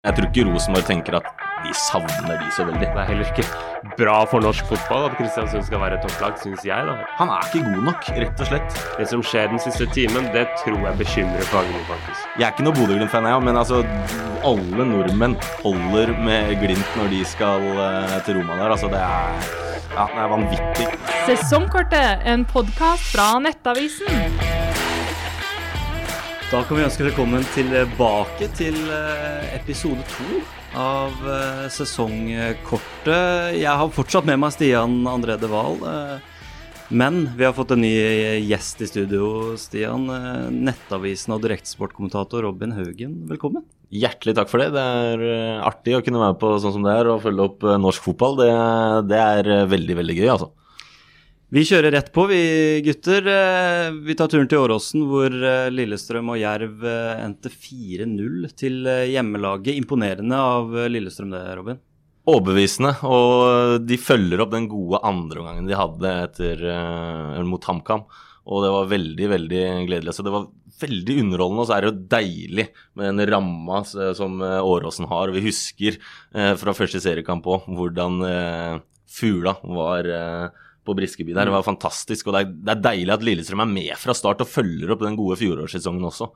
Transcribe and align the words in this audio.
Jeg 0.00 0.16
tror 0.16 0.26
ikke 0.30 0.44
Rosenborg 0.48 0.86
tenker 0.88 1.14
at 1.18 1.26
de 1.60 1.74
savner 1.76 2.38
de 2.40 2.46
så 2.56 2.64
veldig. 2.64 2.86
Det 2.86 3.00
er 3.02 3.08
heller 3.10 3.26
ikke 3.28 3.90
bra 3.98 4.14
for 4.30 4.40
norsk 4.40 4.64
fotball 4.70 5.10
at 5.10 5.16
Kristiansund 5.18 5.66
skal 5.66 5.82
være 5.82 5.98
et 5.98 6.06
topplag, 6.06 6.38
syns 6.40 6.62
jeg. 6.64 6.86
da. 6.88 6.94
Han 7.18 7.28
er 7.34 7.44
ikke 7.50 7.66
god 7.66 7.82
nok, 7.90 8.08
rett 8.22 8.40
og 8.40 8.48
slett. 8.48 8.78
Det 8.96 9.08
som 9.10 9.20
skjer 9.20 9.50
den 9.52 9.60
siste 9.60 9.84
timen, 9.92 10.30
det 10.32 10.46
tror 10.62 10.78
jeg 10.86 10.96
bekymrer 11.02 11.44
Fagermo, 11.50 11.82
faktisk. 11.90 12.30
Jeg 12.38 12.46
er 12.46 12.54
ikke 12.54 12.64
noe 12.64 12.78
Bodø-Glimt-fan, 12.78 13.28
jeg, 13.28 13.44
men 13.44 13.60
altså 13.60 13.82
alle 14.48 14.86
nordmenn 14.88 15.36
holder 15.60 16.14
med 16.30 16.54
Glimt 16.62 16.96
når 16.96 17.12
de 17.12 17.20
skal 17.34 17.68
uh, 17.76 18.16
til 18.24 18.40
Roma 18.40 18.56
der. 18.56 18.72
Altså, 18.78 18.88
det 18.88 19.04
er, 19.04 19.52
ja, 19.98 20.08
det 20.14 20.24
er 20.24 20.32
vanvittig. 20.32 20.88
Sesongkortet, 21.28 22.24
en 22.24 22.48
podkast 22.48 23.12
fra 23.12 23.34
Nettavisen. 23.44 24.59
Da 26.50 26.64
kan 26.66 26.80
vi 26.80 26.82
ønske 26.82 27.04
velkommen 27.06 27.44
tilbake 27.54 28.48
til 28.58 28.74
eh, 28.90 29.52
episode 29.54 30.02
to 30.10 30.40
av 30.74 31.14
eh, 31.22 31.68
sesongkortet. 31.70 33.54
Jeg 33.54 33.70
har 33.70 33.92
fortsatt 33.94 34.26
med 34.26 34.40
meg 34.42 34.50
Stian 34.56 34.96
André 35.06 35.36
De 35.38 35.46
Wahl. 35.46 35.78
Eh, 35.86 36.42
men 36.90 37.20
vi 37.38 37.46
har 37.46 37.54
fått 37.54 37.76
en 37.76 37.84
ny 37.84 37.92
gjest 38.48 38.82
i 38.82 38.90
studio, 38.90 39.54
Stian. 39.62 40.10
Nettavisen 40.50 41.36
og 41.36 41.44
direktesportkommentator 41.46 42.42
Robin 42.48 42.74
Haugen, 42.74 43.14
velkommen. 43.30 43.62
Hjertelig 43.94 44.34
takk 44.40 44.50
for 44.50 44.64
det. 44.64 44.72
Det 44.74 44.82
er 44.82 45.62
artig 45.70 46.00
å 46.00 46.02
kunne 46.02 46.24
være 46.24 46.40
på 46.42 46.56
sånn 46.58 46.80
som 46.80 46.88
det 46.88 46.98
er 46.98 47.12
og 47.14 47.22
følge 47.22 47.46
opp 47.46 47.62
norsk 47.86 48.10
fotball. 48.10 48.40
Det, 48.42 48.50
det 49.14 49.22
er 49.22 49.70
veldig, 49.70 50.02
veldig 50.02 50.18
gøy, 50.18 50.32
altså. 50.34 50.50
Vi 51.50 51.64
kjører 51.66 51.90
rett 51.90 52.12
på, 52.14 52.28
vi 52.30 52.78
gutter. 52.86 53.24
Eh, 53.26 53.88
vi 54.06 54.14
tar 54.14 54.28
turen 54.30 54.46
til 54.46 54.60
Åråsen, 54.62 55.02
hvor 55.10 55.34
eh, 55.34 55.66
Lillestrøm 55.74 56.28
og 56.30 56.38
Jerv 56.38 56.84
eh, 56.86 57.22
endte 57.24 57.50
4-0 57.50 58.44
til 58.54 58.86
hjemmelaget. 59.10 59.74
Imponerende 59.74 60.38
av 60.38 60.70
Lillestrøm 60.94 61.34
det, 61.34 61.40
Robin? 61.58 61.80
Overbevisende, 62.30 62.92
og 63.02 63.82
de 63.82 63.98
følger 63.98 64.44
opp 64.44 64.54
den 64.54 64.70
gode 64.70 65.02
andreomgangen 65.10 65.66
de 65.66 65.74
hadde 65.74 66.14
etter, 66.28 66.62
mot 67.48 67.66
HamKam. 67.66 68.06
Og 68.46 68.62
det 68.62 68.72
var 68.76 68.94
veldig, 68.94 69.28
veldig 69.34 69.66
gledelig. 69.90 70.14
Så 70.14 70.22
det 70.22 70.36
var 70.36 70.46
veldig 70.84 71.18
underholdende, 71.24 71.64
og 71.64 71.66
så 71.66 71.74
er 71.74 71.82
det 71.82 71.90
jo 71.90 72.08
deilig 72.14 72.70
med 72.94 73.10
den 73.10 73.26
ramma 73.34 73.82
som 73.90 74.38
Åråsen 74.38 75.10
har. 75.10 75.34
Vi 75.34 75.42
husker 75.50 75.98
fra 76.30 76.78
første 76.78 77.02
seriekamp 77.02 77.50
òg 77.50 77.66
hvordan 77.74 78.22
Fula 79.10 79.58
var 79.66 80.14
på 80.86 80.96
Briskeby 80.96 81.34
der. 81.34 81.48
Det 81.48 81.54
var 81.54 81.66
fantastisk. 81.66 82.28
Og 82.28 82.36
det 82.36 82.44
er, 82.44 82.52
det 82.52 82.74
er, 82.74 82.84
deilig 82.90 83.16
at 83.16 83.26
Lillestrøm 83.26 83.64
er 83.64 83.72
med 83.72 83.92
fra 84.00 84.16
start 84.16 84.44
og 84.44 84.50
følger 84.50 84.94
opp 84.94 85.04
den 85.04 85.18
gode 85.18 85.38
fjorårssesongen 85.40 86.10
også. 86.10 86.30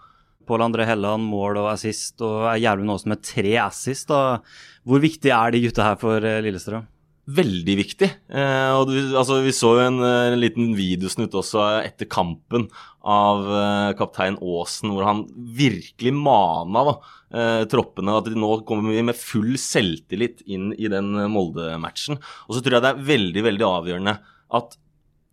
Pål 0.45 0.67
André 0.67 0.84
Helland 0.89 1.25
mål 1.25 1.62
og 1.62 1.70
assist, 1.73 2.19
og 2.25 2.51
Gjermund 2.61 2.92
Aasen 2.92 3.14
med 3.14 3.23
tre 3.25 3.55
assist. 3.64 4.11
Da. 4.11 4.41
Hvor 4.84 5.01
viktig 5.01 5.33
er 5.33 5.55
de 5.55 5.62
gutta 5.64 5.89
her 5.89 6.01
for 6.01 6.28
eh, 6.28 6.42
Lillestrøm? 6.45 6.84
Veldig 7.25 7.75
viktig. 7.78 8.06
Eh, 8.36 8.70
og 8.77 8.91
du, 8.91 8.98
altså, 9.17 9.39
vi 9.41 9.53
så 9.56 9.70
jo 9.78 9.84
en, 9.86 10.03
en, 10.05 10.36
liten 10.36 10.75
videosnutt 10.77 11.33
også 11.41 11.62
etter 11.81 12.08
kampen 12.12 12.67
av 13.01 13.48
eh, 13.48 13.92
kaptein 13.97 14.36
Aasen, 14.45 14.92
hvor 14.92 15.06
han 15.08 15.23
virkelig 15.56 16.12
mana 16.19 16.83
da, 16.91 16.95
eh, 17.33 17.62
troppene. 17.73 18.19
At 18.20 18.29
de 18.29 18.36
nå 18.36 18.51
kommer 18.69 18.92
vi 18.92 19.06
med 19.08 19.17
full 19.17 19.56
selvtillit 19.61 20.45
inn 20.45 20.75
i 20.77 20.91
den 20.92 21.14
Molde-matchen. 21.33 22.20
Og 22.45 22.58
så 22.58 22.61
tror 22.61 22.77
jeg 22.77 22.84
det 22.84 22.92
er 22.92 23.08
veldig, 23.08 23.47
veldig 23.48 23.69
avgjørende 23.70 24.19
at 24.53 24.78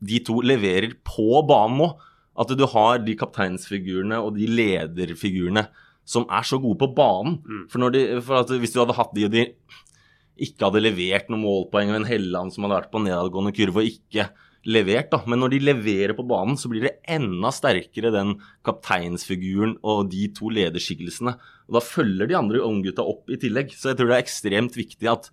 de 0.01 0.19
to 0.25 0.39
leverer 0.45 0.95
på 1.05 1.43
banen 1.47 1.79
nå. 1.83 1.91
At 2.41 2.51
du 2.55 2.63
har 2.71 3.01
de 3.03 3.17
kapteinsfigurene 3.19 4.17
og 4.23 4.37
de 4.37 4.47
lederfigurene 4.49 5.67
som 6.07 6.25
er 6.31 6.45
så 6.47 6.57
gode 6.61 6.79
på 6.81 6.91
banen. 6.97 7.39
Mm. 7.45 7.65
For, 7.71 7.93
de, 7.93 8.05
for 8.25 8.53
hvis 8.61 8.73
du 8.73 8.81
hadde 8.81 8.97
hatt 8.97 9.11
de 9.15 9.27
og 9.27 9.33
de 9.35 9.47
ikke 10.41 10.69
hadde 10.69 10.81
levert 10.81 11.27
noen 11.29 11.43
målpoeng, 11.43 11.91
og 11.91 11.99
en 11.99 12.07
Helland 12.09 12.53
som 12.53 12.65
hadde 12.65 12.79
vært 12.79 12.93
på 12.93 13.03
nedadgående 13.03 13.53
kurve 13.53 13.83
og 13.83 13.91
ikke 13.91 14.31
levert, 14.69 15.09
da. 15.11 15.21
Men 15.29 15.41
når 15.41 15.53
de 15.53 15.59
leverer 15.67 16.13
på 16.17 16.25
banen, 16.29 16.57
så 16.57 16.69
blir 16.71 16.85
det 16.85 16.95
enda 17.09 17.51
sterkere 17.53 18.13
den 18.13 18.35
kapteinsfiguren 18.65 19.75
og 19.81 20.11
de 20.13 20.27
to 20.37 20.51
lederskikkelsene. 20.53 21.35
Og 21.69 21.77
da 21.77 21.83
følger 21.83 22.29
de 22.29 22.37
andre 22.37 22.61
unggutta 22.65 23.05
opp 23.05 23.31
i 23.31 23.39
tillegg. 23.41 23.73
Så 23.75 23.91
jeg 23.91 23.99
tror 23.99 24.11
det 24.11 24.17
er 24.19 24.25
ekstremt 24.25 24.77
viktig 24.77 25.09
at 25.09 25.31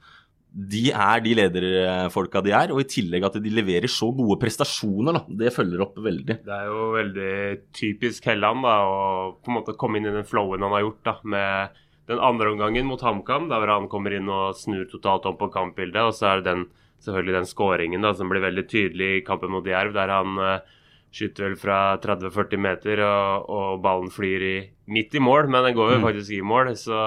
de 0.49 0.89
er 0.91 1.21
de 1.23 1.35
lederfolka 1.37 2.41
de 2.43 2.55
er, 2.57 2.73
og 2.73 2.81
i 2.81 2.89
tillegg 2.89 3.27
at 3.29 3.37
de 3.43 3.51
leverer 3.53 3.91
så 3.93 4.09
gode 4.17 4.39
prestasjoner. 4.41 5.19
Da. 5.19 5.37
Det 5.45 5.53
følger 5.55 5.85
opp 5.85 5.99
veldig. 6.03 6.39
Det 6.47 6.55
er 6.55 6.71
jo 6.71 6.87
veldig 6.95 7.35
typisk 7.77 8.31
Helland 8.31 8.65
da, 8.65 8.79
å 8.89 9.03
på 9.37 9.53
en 9.53 9.59
måte 9.61 9.77
komme 9.79 10.01
inn 10.01 10.09
i 10.09 10.15
den 10.15 10.27
flowen 10.29 10.65
han 10.65 10.75
har 10.75 10.87
gjort 10.87 11.05
da, 11.07 11.15
med 11.37 11.79
den 12.09 12.23
andre 12.25 12.55
omgangen 12.55 12.89
mot 12.89 13.05
HamKam, 13.05 13.51
der 13.53 13.69
han 13.69 13.91
kommer 13.93 14.17
inn 14.17 14.31
og 14.33 14.57
snur 14.57 14.89
totalt 14.89 15.29
om 15.29 15.37
på 15.39 15.51
kampbildet. 15.53 16.09
Og 16.09 16.17
så 16.17 16.33
er 16.33 16.41
det 16.41 16.49
den, 16.49 16.65
selvfølgelig 17.05 17.37
den 17.37 17.53
skåringen 17.53 18.09
som 18.17 18.33
blir 18.33 18.47
veldig 18.47 18.65
tydelig 18.71 19.13
i 19.19 19.23
kampen 19.27 19.53
mot 19.53 19.69
Jerv, 19.69 19.93
der 19.97 20.15
han 20.17 20.41
uh, 20.41 20.79
skyter 21.13 21.51
vel 21.51 21.59
fra 21.61 21.79
30-40 22.01 22.65
meter, 22.65 23.05
og, 23.05 23.53
og, 23.53 23.71
ballen 23.85 24.11
flyr 24.13 24.49
i, 24.49 24.57
midt 24.89 25.15
i 25.15 25.23
mål, 25.23 25.53
men 25.53 25.69
den 25.69 25.77
går 25.77 25.95
jo 25.95 26.01
mm. 26.01 26.09
faktisk 26.09 26.37
i 26.39 26.45
mål. 26.55 26.73
Så 26.81 26.99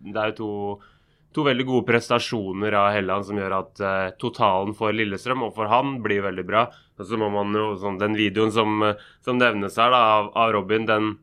det 0.00 0.16
er 0.16 0.32
jo 0.32 0.38
to 0.40 0.52
to 1.36 1.44
veldig 1.44 1.66
gode 1.68 1.86
prestasjoner 1.90 2.74
av 2.80 2.88
Helland 2.94 3.28
som 3.28 3.36
gjør 3.36 3.54
at 3.58 3.82
uh, 3.84 4.08
totalen 4.20 4.72
for 4.76 4.96
Lillestrøm 4.96 5.44
og 5.44 5.52
for 5.56 5.68
han 5.68 5.98
blir 6.04 6.24
veldig 6.24 6.46
bra. 6.48 6.64
Og 6.96 7.08
så 7.08 7.20
må 7.20 7.28
man 7.32 7.52
jo, 7.52 7.74
sånn, 7.80 8.00
Den 8.00 8.16
videoen 8.16 8.54
som, 8.54 8.80
som 9.24 9.38
nevnes 9.40 9.76
her 9.76 9.92
da, 9.92 10.02
av, 10.16 10.32
av, 10.32 10.54
Robin, 10.56 10.88
den 10.88 11.14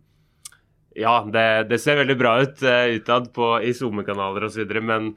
Ja, 0.93 1.23
det, 1.25 1.65
det, 1.71 1.81
ser 1.81 1.97
veldig 2.03 2.17
bra 2.19 2.35
ut 2.43 2.61
uh, 2.61 2.85
utad 2.93 3.31
i 3.65 3.73
SoMe-kanaler 3.73 4.45
osv., 4.45 4.77
men 4.85 5.15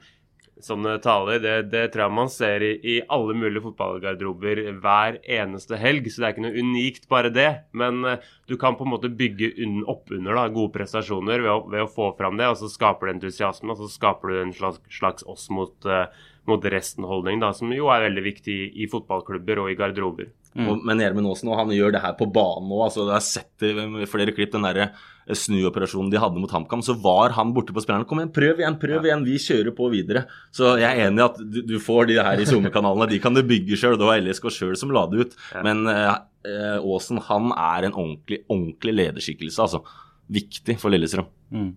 sånne 0.63 0.97
taler, 1.03 1.39
det, 1.43 1.55
det, 1.71 1.83
tror 1.93 2.05
jeg 2.05 2.15
man 2.17 2.31
ser 2.31 2.63
i, 2.65 2.71
i, 2.81 2.95
alle 3.13 3.35
mulige 3.37 3.63
fotballgarderober 3.65 4.61
hver 4.81 5.19
eneste 5.23 5.79
helg. 5.79 6.09
Så 6.09 6.21
det 6.21 6.27
er 6.27 6.35
ikke 6.35 6.45
noe 6.47 6.63
unikt, 6.65 7.07
bare 7.11 7.31
det. 7.33 7.49
Men 7.77 8.01
uh, 8.05 8.23
du 8.49 8.57
kan 8.59 8.77
på 8.79 8.87
en 8.87 8.93
måte 8.95 9.11
bygge 9.13 9.53
un, 9.63 9.81
oppunder 9.89 10.39
gode 10.55 10.73
prestasjoner 10.75 11.43
ved 11.43 11.53
å, 11.53 11.59
ved 11.71 11.85
å, 11.85 11.91
få 11.91 12.11
fram 12.19 12.39
det. 12.39 12.49
Og 12.51 12.59
så 12.61 12.71
skaper 12.71 13.09
du 13.09 13.15
entusiasme, 13.17 13.73
og 13.73 13.83
så 13.83 13.91
skaper 13.91 14.33
du 14.33 14.41
en 14.41 14.55
slags, 14.55 14.81
slags 14.99 15.27
oss 15.27 15.47
mot, 15.53 15.75
uh, 15.89 16.07
mot 16.49 16.71
resten-holdning, 16.77 17.43
som 17.57 17.73
jo 17.75 17.91
er 17.93 18.07
veldig 18.07 18.25
viktig 18.31 18.57
i, 18.57 18.67
i 18.83 18.91
fotballklubber 18.91 19.65
og 19.65 19.73
i 19.73 19.79
garderober. 19.79 20.31
Mm. 20.57 20.81
Men 20.89 21.01
Gjermund 21.03 21.29
Aasen 21.29 21.51
han 21.53 21.71
gjør 21.75 21.93
det 21.93 22.01
her 22.01 22.15
på 22.17 22.27
banen 22.33 22.71
òg. 22.73 22.87
Altså, 22.87 23.05
jeg 23.05 23.13
har 23.13 23.25
sett 23.25 23.65
i 23.67 24.07
flere 24.09 24.33
klipp 24.33 24.55
den 24.55 24.65
der 24.65 24.79
eh, 24.83 25.35
snuoperasjonen 25.37 26.09
de 26.13 26.21
hadde 26.21 26.41
mot 26.41 26.53
HamKam. 26.53 26.81
Så 26.85 26.95
var 27.03 27.35
han 27.37 27.53
borte 27.55 27.75
på 27.75 27.83
spillerne. 27.83 28.07
Kom 28.09 28.21
igjen, 28.23 28.33
prøv 28.33 28.63
igjen, 28.63 28.79
prøv 28.81 29.05
igjen. 29.05 29.25
Vi 29.27 29.37
kjører 29.43 29.75
på 29.77 29.91
videre. 29.93 30.25
Så 30.55 30.73
jeg 30.81 30.89
er 30.89 31.11
enig 31.11 31.21
i 31.21 31.27
at 31.27 31.39
du, 31.41 31.61
du 31.73 31.77
får 31.83 32.09
de 32.09 32.17
her 32.17 32.41
i 32.41 32.49
SoMe-kanalene. 32.49 33.09
De 33.11 33.21
kan 33.23 33.37
du 33.37 33.43
bygge 33.45 33.79
sjøl. 33.79 33.99
Det 34.01 34.09
var 34.09 34.23
LSK 34.23 34.49
sjøl 34.53 34.77
som 34.79 34.93
la 34.95 35.05
det 35.11 35.27
ut. 35.27 35.37
Ja. 35.53 35.63
Men 35.67 35.85
eh, 35.93 36.13
eh, 36.49 36.77
Aasen 36.81 37.21
han 37.29 37.53
er 37.53 37.89
en 37.89 37.97
ordentlig, 37.97 38.41
ordentlig 38.49 38.97
lederskikkelse. 39.03 39.67
altså. 39.67 39.83
Viktig 40.33 40.79
for 40.81 40.91
Lillestrøm. 40.91 41.29
Mm. 41.53 41.75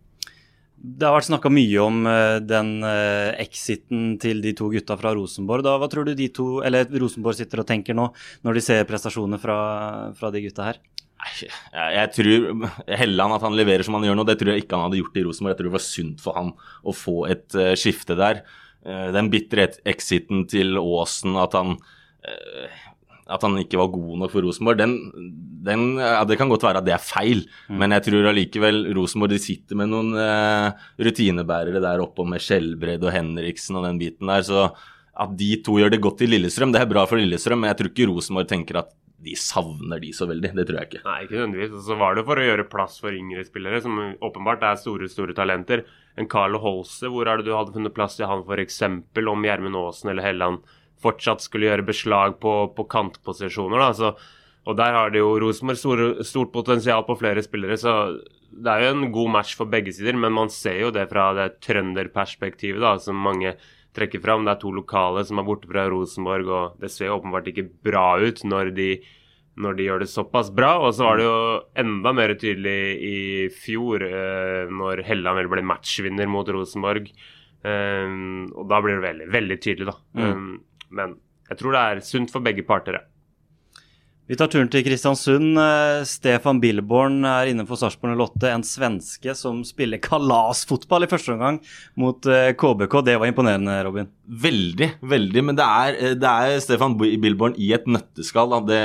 Det 0.81 1.05
har 1.05 1.13
vært 1.13 1.29
snakka 1.29 1.51
mye 1.53 1.81
om 1.85 2.07
uh, 2.09 2.39
den 2.41 2.79
uh, 2.81 3.37
exiten 3.43 4.15
til 4.21 4.39
de 4.41 4.55
to 4.57 4.71
gutta 4.73 4.97
fra 4.97 5.13
Rosenborg. 5.17 5.65
Da, 5.67 5.75
hva 5.77 5.89
tror 5.93 6.09
du 6.09 6.15
de 6.17 6.31
to, 6.33 6.47
eller 6.65 6.89
Rosenborg 7.03 7.37
sitter 7.37 7.61
og 7.61 7.69
tenker 7.69 7.97
nå, 7.97 8.07
når 8.47 8.57
de 8.57 8.63
ser 8.65 8.89
prestasjoner 8.89 9.43
fra, 9.43 9.59
fra 10.17 10.33
de 10.33 10.41
gutta 10.47 10.71
her? 10.71 10.81
Jeg, 11.37 11.53
jeg 11.77 12.13
tror 12.17 12.65
Helland, 12.97 13.37
at 13.37 13.45
han 13.45 13.59
leverer 13.59 13.85
som 13.85 13.99
han 13.99 14.07
gjør 14.09 14.17
nå, 14.17 14.25
det 14.25 14.39
tror 14.41 14.55
jeg 14.55 14.65
ikke 14.65 14.79
han 14.79 14.87
hadde 14.87 15.03
gjort 15.03 15.21
i 15.21 15.27
Rosenborg. 15.27 15.53
Jeg 15.53 15.61
tror 15.61 15.69
det 15.69 15.77
var 15.77 15.85
sunt 15.85 16.25
for 16.25 16.41
han 16.41 16.55
å 16.81 16.97
få 16.97 17.17
et 17.29 17.61
uh, 17.61 17.73
skifte 17.77 18.17
der. 18.17 18.45
den 18.81 19.29
bitre 19.29 19.67
exiten 19.85 20.47
til 20.49 20.79
Aasen, 20.81 21.35
at 21.37 21.53
han 21.53 21.75
at 23.31 23.47
han 23.47 23.57
ikke 23.63 23.79
var 23.81 23.91
god 23.93 24.21
nok 24.23 24.33
for 24.33 24.45
Rosenborg, 24.45 24.81
den, 24.81 24.95
den, 25.67 25.85
ja, 26.01 26.23
Det 26.29 26.39
kan 26.41 26.51
godt 26.51 26.65
være 26.67 26.83
at 26.83 26.87
det 26.89 26.95
er 26.97 27.03
feil, 27.03 27.45
mm. 27.69 27.77
men 27.81 27.97
jeg 27.97 28.07
tror 28.09 28.31
allikevel 28.31 28.83
Rosenborg 28.97 29.35
de 29.35 29.43
sitter 29.43 29.79
med 29.79 29.93
noen 29.93 30.15
eh, 30.19 30.87
rutinebærere 31.01 31.83
der 31.83 32.03
oppe 32.05 32.27
med 32.29 32.43
Skjelbred 32.43 33.05
og 33.07 33.15
Henriksen 33.15 33.79
og 33.81 33.87
den 33.89 34.01
biten 34.01 34.31
der. 34.31 34.47
Så 34.47 34.71
at 35.21 35.37
de 35.37 35.53
to 35.65 35.77
gjør 35.81 35.93
det 35.93 36.03
godt 36.03 36.25
i 36.25 36.31
Lillestrøm, 36.31 36.73
det 36.75 36.83
er 36.83 36.91
bra 36.91 37.05
for 37.09 37.21
Lillestrøm, 37.21 37.63
men 37.63 37.73
jeg 37.73 37.81
tror 37.81 37.93
ikke 37.93 38.11
Rosenborg 38.11 38.51
tenker 38.51 38.83
at 38.83 38.95
de 39.21 39.35
savner 39.37 40.01
de 40.01 40.15
så 40.17 40.27
veldig. 40.29 40.53
Det 40.57 40.67
tror 40.69 40.79
jeg 40.79 40.89
ikke. 40.89 41.03
Nei, 41.05 41.19
ikke 41.27 41.37
nødvendigvis. 41.37 41.75
Og 41.77 41.83
så 41.91 41.97
var 42.01 42.17
det 42.17 42.25
for 42.29 42.41
å 42.41 42.45
gjøre 42.47 42.69
plass 42.73 42.97
for 43.03 43.17
yngre 43.17 43.45
spillere, 43.45 43.83
som 43.85 43.99
åpenbart 44.17 44.65
er 44.65 44.79
store, 44.81 45.11
store 45.13 45.37
talenter. 45.37 45.85
En 46.17 46.29
Carlo 46.31 46.61
Holse, 46.63 47.11
hvor 47.13 47.29
er 47.29 47.41
det 47.41 47.49
du 47.49 47.53
hadde 47.53 47.75
funnet 47.75 47.95
plass 47.97 48.17
til 48.17 48.31
han 48.31 48.47
f.eks. 48.47 48.81
om 48.87 49.45
Gjermund 49.45 49.81
Aasen 49.83 50.13
eller 50.15 50.25
Helland? 50.25 50.65
Fortsatt 51.05 51.45
skulle 51.45 51.71
gjøre 51.71 51.87
beslag 51.89 52.39
på, 52.43 52.55
på 52.77 52.87
kantposisjoner. 52.93 53.87
Så, 53.97 54.13
og 54.69 54.79
der 54.79 54.97
har 54.97 55.13
det 55.13 55.23
jo 55.23 55.35
Rosenborg 55.41 55.81
stor, 55.81 56.05
stort 56.27 56.53
potensial 56.55 57.05
på 57.09 57.19
flere 57.21 57.45
spillere, 57.45 57.79
så 57.81 57.97
det 58.51 58.73
er 58.73 58.85
jo 58.85 58.95
en 58.97 59.13
god 59.15 59.31
match 59.39 59.55
for 59.59 59.71
begge 59.71 59.95
sider. 59.95 60.19
Men 60.19 60.35
man 60.37 60.51
ser 60.53 60.81
jo 60.85 60.95
det 60.95 61.07
fra 61.13 61.31
det 61.37 61.53
trønderperspektivet, 61.65 62.83
da, 62.83 62.97
som 63.03 63.21
mange 63.21 63.55
trekker 63.97 64.23
fram. 64.23 64.45
Det 64.47 64.55
er 64.57 64.63
to 64.63 64.75
lokale 64.75 65.25
som 65.27 65.41
er 65.41 65.47
borte 65.47 65.71
fra 65.71 65.87
Rosenborg, 65.91 66.51
og 66.51 66.83
det 66.83 66.93
ser 66.93 67.15
åpenbart 67.15 67.51
ikke 67.51 67.71
bra 67.87 68.13
ut 68.21 68.45
når 68.47 68.75
de 68.77 68.93
når 69.61 69.75
de 69.77 69.87
gjør 69.89 70.01
det 70.01 70.09
såpass 70.09 70.49
bra. 70.55 70.77
Og 70.81 70.95
så 70.97 71.05
var 71.05 71.19
det 71.21 71.27
jo 71.27 71.41
enda 71.83 72.15
mer 72.17 72.33
tydelig 72.39 72.79
i 73.05 73.19
fjor, 73.53 74.05
eh, 74.07 74.71
når 74.73 75.05
Helland 75.05 75.41
vel 75.41 75.51
ble 75.53 75.67
matchvinner 75.67 76.31
mot 76.31 76.49
Rosenborg. 76.49 77.11
Um, 77.61 78.47
og 78.57 78.71
da 78.71 78.79
blir 78.81 78.97
det 78.97 79.05
veldig, 79.05 79.27
veldig 79.35 79.57
tydelig, 79.61 79.91
da. 79.91 79.97
Mm. 80.17 80.31
Um, 80.31 80.53
men 80.91 81.19
jeg 81.51 81.59
tror 81.59 81.75
det 81.75 81.81
er 81.81 82.05
sunt 82.07 82.33
for 82.33 82.45
begge 82.45 82.63
parter. 82.67 82.99
Ja. 82.99 83.07
Vi 84.31 84.37
tar 84.39 84.47
turen 84.47 84.69
til 84.71 84.85
Kristiansund. 84.87 85.59
Eh, 85.59 86.05
Stefan 86.07 86.61
Billborn 86.63 87.25
er 87.27 87.49
innenfor 87.51 87.75
Sarpsborg 87.81 88.15
08, 88.15 88.45
en 88.53 88.63
svenske 88.63 89.33
som 89.35 89.65
spiller 89.67 89.99
kalasfotball 90.05 91.03
i 91.03 91.09
første 91.11 91.35
omgang 91.35 91.59
mot 91.99 92.29
eh, 92.31 92.53
KBK. 92.55 92.95
Det 93.09 93.17
var 93.19 93.27
imponerende, 93.27 93.75
Robin. 93.89 94.07
Veldig, 94.31 94.91
veldig. 95.03 95.45
Men 95.49 95.59
det 95.59 95.67
er, 95.67 95.99
eh, 95.99 96.15
det 96.15 96.31
er 96.31 96.63
Stefan 96.63 96.95
Billborn 97.01 97.59
i 97.59 97.73
et 97.75 97.91
nøtteskall, 97.91 98.55
det, 98.71 98.81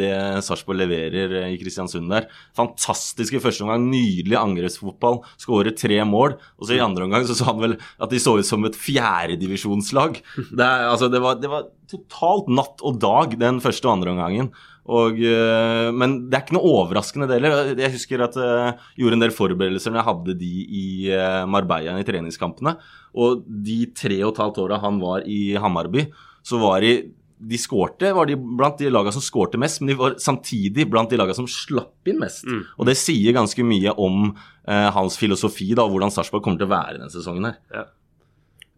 det 0.00 0.10
Sarpsborg 0.42 0.82
leverer 0.82 1.38
i 1.52 1.60
Kristiansund 1.62 2.10
der. 2.10 2.26
Fantastisk 2.58 3.38
i 3.38 3.44
første 3.46 3.62
omgang, 3.62 3.86
nydelig 3.94 4.40
angrepsfotball, 4.42 5.22
skårer 5.38 5.78
tre 5.78 6.02
mål. 6.02 6.34
Og 6.58 6.66
så 6.66 6.74
i 6.74 6.82
andre 6.82 7.06
omgang 7.06 7.30
så 7.30 7.38
sa 7.38 7.52
han 7.52 7.62
vel 7.62 7.78
at 7.78 8.10
de 8.10 8.18
så 8.18 8.40
ut 8.42 8.50
som 8.50 8.66
et 8.66 8.82
fjerdedivisjonslag. 8.88 10.18
Det, 10.50 10.66
altså, 10.66 11.06
det, 11.06 11.22
var, 11.22 11.38
det 11.38 11.54
var 11.54 11.70
totalt 11.90 12.50
natt 12.52 12.82
og 12.86 13.00
dag 13.02 13.36
den 13.40 13.60
første 13.62 13.88
og 13.88 13.96
andre 13.96 14.14
omgangen. 14.14 14.50
Og, 14.90 15.20
uh, 15.20 15.90
men 15.94 16.16
det 16.30 16.38
er 16.38 16.44
ikke 16.44 16.56
noe 16.56 16.72
overraskende 16.80 17.28
det 17.30 17.38
heller. 17.38 17.74
Jeg 17.78 17.94
husker 17.94 18.24
at 18.26 18.38
jeg 18.40 18.72
uh, 18.74 18.88
gjorde 18.98 19.18
en 19.18 19.24
del 19.26 19.34
forberedelser 19.34 19.92
når 19.92 20.00
jeg 20.00 20.08
hadde 20.08 20.36
de 20.40 20.50
i 20.64 20.88
uh, 21.12 21.44
Marbella 21.50 21.98
i 22.00 22.06
treningskampene. 22.06 22.74
Og 23.20 23.44
de 23.46 23.84
tre 23.96 24.18
og 24.24 24.32
et 24.32 24.42
halvt 24.44 24.60
åra 24.64 24.80
han 24.82 25.00
var 25.02 25.26
i 25.28 25.54
Hammarby, 25.60 26.08
så 26.46 26.60
var 26.62 26.82
de 26.84 26.94
de 27.40 27.56
skårte, 27.56 28.10
var 28.12 28.28
de 28.28 28.36
blant 28.36 28.76
de 28.76 28.90
lagene 28.90 29.14
som 29.16 29.24
skårte 29.24 29.58
mest, 29.60 29.80
men 29.80 29.92
de 29.92 29.96
var 29.96 30.16
samtidig 30.20 30.84
blant 30.92 31.10
de 31.10 31.16
lagene 31.16 31.38
som 31.38 31.48
slapp 31.48 32.10
inn 32.10 32.20
mest. 32.20 32.44
Mm. 32.44 32.66
Og 32.76 32.88
det 32.88 32.98
sier 33.00 33.36
ganske 33.36 33.64
mye 33.64 33.94
om 33.96 34.26
eh, 34.28 34.88
hans 34.92 35.16
filosofi 35.16 35.70
da, 35.72 35.86
og 35.86 35.94
hvordan 35.94 36.12
Sarpsborg 36.12 36.44
kommer 36.44 36.60
til 36.60 36.68
å 36.68 36.74
være 36.74 36.98
denne 36.98 37.08
sesongen 37.12 37.48
her. 37.48 37.56
Ja. 37.72 37.86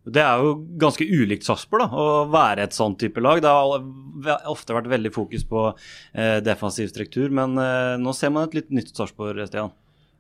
Det 0.03 0.23
er 0.23 0.41
jo 0.43 0.55
ganske 0.83 1.07
ulikt 1.07 1.47
Sarpsborg 1.47 1.93
å 1.95 2.07
være 2.33 2.65
et 2.67 2.75
sånn 2.75 2.97
type 2.99 3.23
lag. 3.23 3.39
Det 3.43 3.51
har 3.53 4.49
ofte 4.51 4.75
vært 4.75 4.91
veldig 4.91 5.13
fokus 5.15 5.45
på 5.47 5.69
eh, 5.71 6.41
defensiv 6.43 6.91
struktur, 6.91 7.31
men 7.31 7.55
eh, 7.61 7.95
nå 8.03 8.15
ser 8.17 8.35
man 8.35 8.49
et 8.49 8.57
litt 8.59 8.75
nytt 8.75 8.91
Sarpsborg, 8.97 9.45
Stian. 9.47 9.71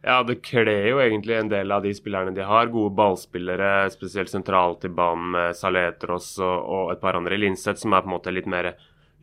Ja, 0.02 0.20
det 0.26 0.40
kler 0.42 0.88
jo 0.88 1.02
egentlig 1.02 1.36
en 1.38 1.50
del 1.50 1.70
av 1.74 1.84
de 1.84 1.92
spillerne 1.94 2.34
de 2.34 2.46
har. 2.46 2.70
Gode 2.70 2.94
ballspillere, 2.98 3.90
spesielt 3.94 4.30
sentralt 4.30 4.86
i 4.86 4.90
banen 4.90 5.28
med 5.34 5.58
Saletros 5.58 6.32
og, 6.42 6.56
og 6.62 6.94
et 6.94 7.02
par 7.02 7.18
andre. 7.18 7.38
Linseth 7.38 7.82
som 7.82 7.94
er 7.94 8.02
på 8.02 8.10
en 8.10 8.16
måte 8.16 8.34
litt 8.34 8.50
mer 8.50 8.72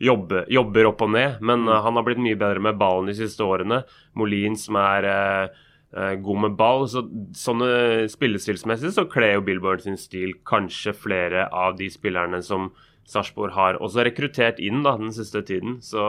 jobbe, 0.00 0.46
jobber 0.48 0.88
opp 0.88 1.04
og 1.04 1.12
ned, 1.12 1.42
men 1.44 1.68
uh, 1.68 1.82
han 1.84 2.00
har 2.00 2.06
blitt 2.06 2.22
mye 2.24 2.38
bedre 2.40 2.64
med 2.64 2.80
ballen 2.80 3.10
de 3.12 3.18
siste 3.18 3.44
årene. 3.44 3.82
Molin 4.16 4.56
som 4.56 4.80
er 4.80 5.08
uh, 5.08 5.66
god 5.90 6.44
med 6.44 6.54
ball. 6.58 6.84
Så, 6.90 7.02
sånne 7.34 8.06
Spillestilsmessig 8.12 8.92
så 8.94 9.06
kler 9.10 9.36
jo 9.36 9.46
Billboard 9.46 9.82
sin 9.82 9.98
stil 9.98 10.36
kanskje 10.46 10.94
flere 10.94 11.48
av 11.50 11.78
de 11.80 11.90
spillerne 11.90 12.42
som 12.46 12.70
Sarpsborg 13.10 13.54
har 13.56 13.78
også 13.82 14.04
rekruttert 14.06 14.60
inn 14.62 14.84
da, 14.84 14.92
den 15.00 15.10
siste 15.14 15.42
tiden. 15.46 15.78
Så 15.82 16.02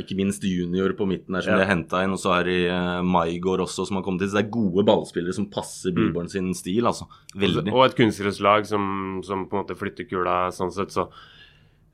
Ikke 0.00 0.16
minst 0.18 0.42
junior 0.46 0.94
på 0.98 1.06
midten 1.06 1.36
der 1.36 1.44
som 1.46 1.54
ja. 1.54 1.60
de 1.60 1.66
har 1.66 1.70
henta 1.70 2.02
inn. 2.02 2.16
Og 2.16 2.22
så 2.22 2.34
er 2.40 2.48
det 2.48 2.58
uh, 2.72 2.98
Maigård 3.06 3.62
også 3.62 3.86
som 3.88 4.00
har 4.00 4.06
kommet 4.06 4.24
inn. 4.24 4.32
Så 4.32 4.40
det 4.40 4.46
er 4.46 4.56
gode 4.58 4.84
ballspillere 4.88 5.36
som 5.36 5.48
passer 5.52 5.94
mm. 5.94 6.18
Sin 6.32 6.50
stil. 6.58 6.88
altså. 6.90 7.06
Veldig. 7.38 7.70
Og 7.70 7.84
et 7.86 7.98
kunstgresslag 7.98 8.66
som, 8.66 9.20
som 9.26 9.46
på 9.46 9.56
en 9.56 9.62
måte 9.62 9.78
flytter 9.78 10.08
kula 10.10 10.48
sånn 10.54 10.74
sett, 10.74 10.94
så 10.94 11.06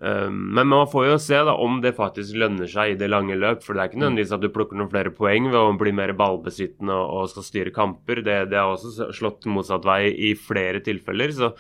men 0.03 0.67
man 0.69 0.89
får 0.91 1.07
jo 1.07 1.19
se 1.23 1.39
da 1.47 1.55
om 1.65 1.79
det 1.81 1.95
faktisk 1.97 2.37
lønner 2.37 2.69
seg 2.69 2.93
i 2.93 2.97
det 3.01 3.07
lange 3.09 3.37
løp. 3.39 3.63
For 3.65 3.73
det 3.73 3.83
er 3.83 3.93
ikke 3.93 4.01
nødvendigvis 4.03 4.35
at 4.37 4.43
du 4.43 4.51
plukker 4.53 4.77
noen 4.77 4.91
flere 4.93 5.13
poeng 5.15 5.47
ved 5.53 5.61
å 5.61 5.77
bli 5.81 5.95
mer 5.97 6.13
ballbesittende 6.19 6.97
og 6.99 7.31
skal 7.33 7.47
styre 7.47 7.73
kamper. 7.75 8.21
Det, 8.27 8.41
det 8.51 8.59
har 8.61 8.75
også 8.75 9.13
slått 9.17 9.49
motsatt 9.49 9.87
vei 9.89 10.11
i 10.11 10.35
flere 10.37 10.83
tilfeller. 10.85 11.33
Så 11.33 11.53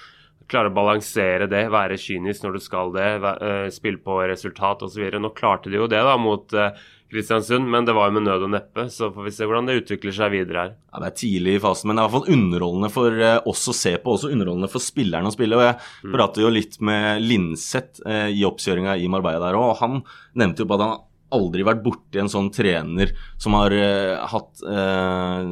klare 0.50 0.68
å 0.68 0.76
balansere 0.76 1.48
det, 1.50 1.62
være 1.72 2.00
kynisk 2.00 2.44
når 2.44 2.58
du 2.58 2.64
skal 2.64 2.92
det, 2.94 3.08
eh, 3.32 3.68
spille 3.72 4.02
på 4.04 4.18
resultat 4.28 4.82
osv. 4.84 5.06
Nå 5.16 5.32
klarte 5.36 5.72
de 5.72 5.80
jo 5.80 5.88
det 5.88 6.02
da 6.04 6.18
mot 6.20 6.52
eh, 6.52 6.76
Kristiansund, 7.14 7.68
men 7.70 7.86
det 7.86 7.94
var 7.96 8.10
jo 8.10 8.16
med 8.16 8.26
nød 8.26 8.46
og 8.48 8.50
neppe. 8.52 8.88
Så 8.92 9.08
får 9.14 9.28
vi 9.28 9.32
se 9.36 9.46
hvordan 9.46 9.70
det 9.70 9.78
utvikler 9.80 10.14
seg 10.16 10.34
videre 10.34 10.64
her. 10.64 10.74
Ja, 10.90 11.00
Det 11.04 11.08
er 11.10 11.16
tidlig 11.22 11.56
i 11.56 11.62
fasen, 11.62 11.88
men 11.88 11.96
det 11.96 12.02
er 12.02 12.08
i 12.08 12.10
hvert 12.10 12.18
fall 12.18 12.36
underholdende 12.36 12.90
for 12.92 13.24
eh, 13.30 13.38
oss 13.50 13.64
å 13.70 13.76
se 13.76 13.94
på. 14.02 14.16
Også 14.18 14.32
underholdende 14.34 14.70
for 14.72 14.82
spillerne 14.82 15.30
å 15.30 15.34
spille. 15.34 15.58
og 15.58 15.66
Jeg 15.68 15.78
mm. 15.78 16.12
prater 16.16 16.44
jo 16.44 16.52
litt 16.52 16.78
med 16.84 17.24
Linseth 17.24 18.04
eh, 18.04 18.28
i 18.34 18.44
oppkjøringa 18.48 18.98
i 18.98 19.10
Marbella 19.12 19.46
der 19.46 19.58
òg, 19.60 19.70
og 19.72 19.80
han 19.82 20.00
nevnte 20.34 20.64
jo 20.64 20.70
på 20.70 20.78
at 20.78 20.86
han 20.86 21.02
aldri 21.34 21.64
vært 21.66 21.82
borti 21.84 22.20
en 22.22 22.30
sånn 22.30 22.50
trener 22.54 23.12
som 23.40 23.56
har 23.58 23.74
uh, 23.74 24.24
hatt 24.30 24.62
uh, 24.64 25.42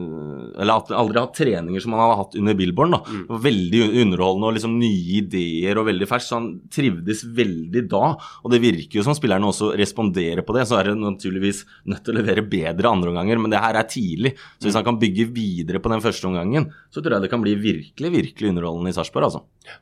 Eller 0.62 0.75
at, 0.75 0.93
aldri 0.96 1.20
hatt 1.20 1.37
treninger 1.37 1.82
som 1.82 1.96
han 1.96 2.05
hadde 2.05 2.19
hatt 2.20 2.38
under 2.40 2.56
Billborn. 2.58 2.96
da. 2.96 3.02
Mm. 3.02 3.43
Veldig 3.46 3.82
underholdende 4.05 4.50
og 4.50 4.56
liksom 4.58 4.79
nye 4.81 5.19
ideer 5.20 5.81
og 5.81 5.88
veldig 5.90 6.08
fersk. 6.11 6.29
Så 6.29 6.38
han 6.38 6.50
trivdes 6.73 7.25
veldig 7.37 7.84
da. 7.93 8.14
Og 8.43 8.55
det 8.55 8.62
virker 8.62 9.00
jo 9.00 9.06
som 9.06 9.17
spillerne 9.19 9.50
også 9.50 9.73
responderer 9.79 10.44
på 10.46 10.56
det. 10.56 10.67
Så 10.70 10.79
er 10.79 10.90
det 10.90 10.99
naturligvis 11.02 11.64
nødt 11.90 12.05
til 12.06 12.14
å 12.14 12.20
levere 12.20 12.46
bedre 12.46 12.93
andre 12.93 13.12
omganger, 13.12 13.43
men 13.43 13.52
det 13.52 13.62
her 13.62 13.78
er 13.78 13.88
tidlig. 13.90 14.37
Så 14.58 14.69
hvis 14.69 14.76
mm. 14.76 14.81
han 14.81 14.90
kan 14.90 15.00
bygge 15.02 15.31
videre 15.35 15.82
på 15.82 15.93
den 15.93 16.05
første 16.05 16.28
omgangen, 16.31 16.70
så 16.93 17.02
tror 17.02 17.17
jeg 17.17 17.26
det 17.26 17.32
kan 17.32 17.44
bli 17.44 17.56
virkelig, 17.61 18.12
virkelig 18.19 18.52
underholdende 18.52 18.93
i 18.93 18.96
Sarpsborg, 18.96 19.31
altså. 19.31 19.81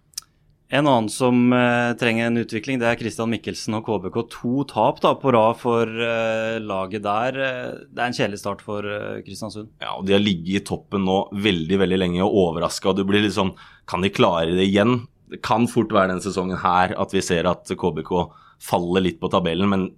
En 0.71 0.87
annen 0.87 1.09
som 1.11 1.51
uh, 1.51 1.97
trenger 1.99 2.29
en 2.29 2.39
utvikling, 2.45 2.79
det 2.79 2.87
er 2.87 2.99
Christian 3.01 3.31
Mikkelsen 3.33 3.75
og 3.75 3.89
KBK. 3.89 4.21
To 4.37 4.63
tap 4.71 5.01
da 5.03 5.17
på 5.19 5.33
rad 5.35 5.59
for 5.59 5.91
uh, 5.91 6.61
laget 6.63 7.03
der. 7.03 7.39
Uh, 7.39 7.81
det 7.91 7.99
er 7.99 8.07
en 8.07 8.15
kjedelig 8.15 8.39
start 8.39 8.63
for 8.63 8.87
Kristiansund. 9.27 9.73
Ja, 9.83 9.97
og 9.97 10.07
De 10.07 10.15
har 10.15 10.23
ligget 10.23 10.61
i 10.61 10.65
toppen 10.69 11.03
nå 11.09 11.25
veldig 11.35 11.81
veldig 11.83 11.99
lenge 11.99 12.23
og 12.23 12.39
overraska. 12.45 12.95
Du 12.95 13.03
blir 13.09 13.25
litt 13.25 13.35
sånn 13.35 13.57
Kan 13.91 14.07
de 14.07 14.15
klare 14.15 14.55
det 14.55 14.69
igjen? 14.69 15.09
Det 15.31 15.43
kan 15.47 15.67
fort 15.71 15.91
være 15.95 16.13
denne 16.13 16.23
sesongen 16.23 16.63
her 16.63 16.95
at 16.95 17.15
vi 17.15 17.23
ser 17.25 17.51
at 17.51 17.67
KBK 17.67 18.15
faller 18.63 19.03
litt 19.03 19.19
på 19.19 19.31
tabellen, 19.33 19.71
men 19.71 19.91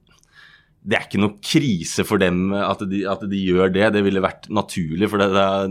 det 0.83 0.97
er 0.97 1.05
ikke 1.05 1.21
noe 1.21 1.37
krise 1.45 2.05
for 2.07 2.21
dem 2.21 2.51
at 2.57 2.81
de, 2.91 3.05
at 3.09 3.21
de 3.29 3.39
gjør 3.39 3.71
det. 3.75 3.91
Det 3.95 4.03
ville 4.05 4.25
vært 4.25 4.49
naturlig, 4.53 5.09
for 5.13 5.21
det, 5.21 5.29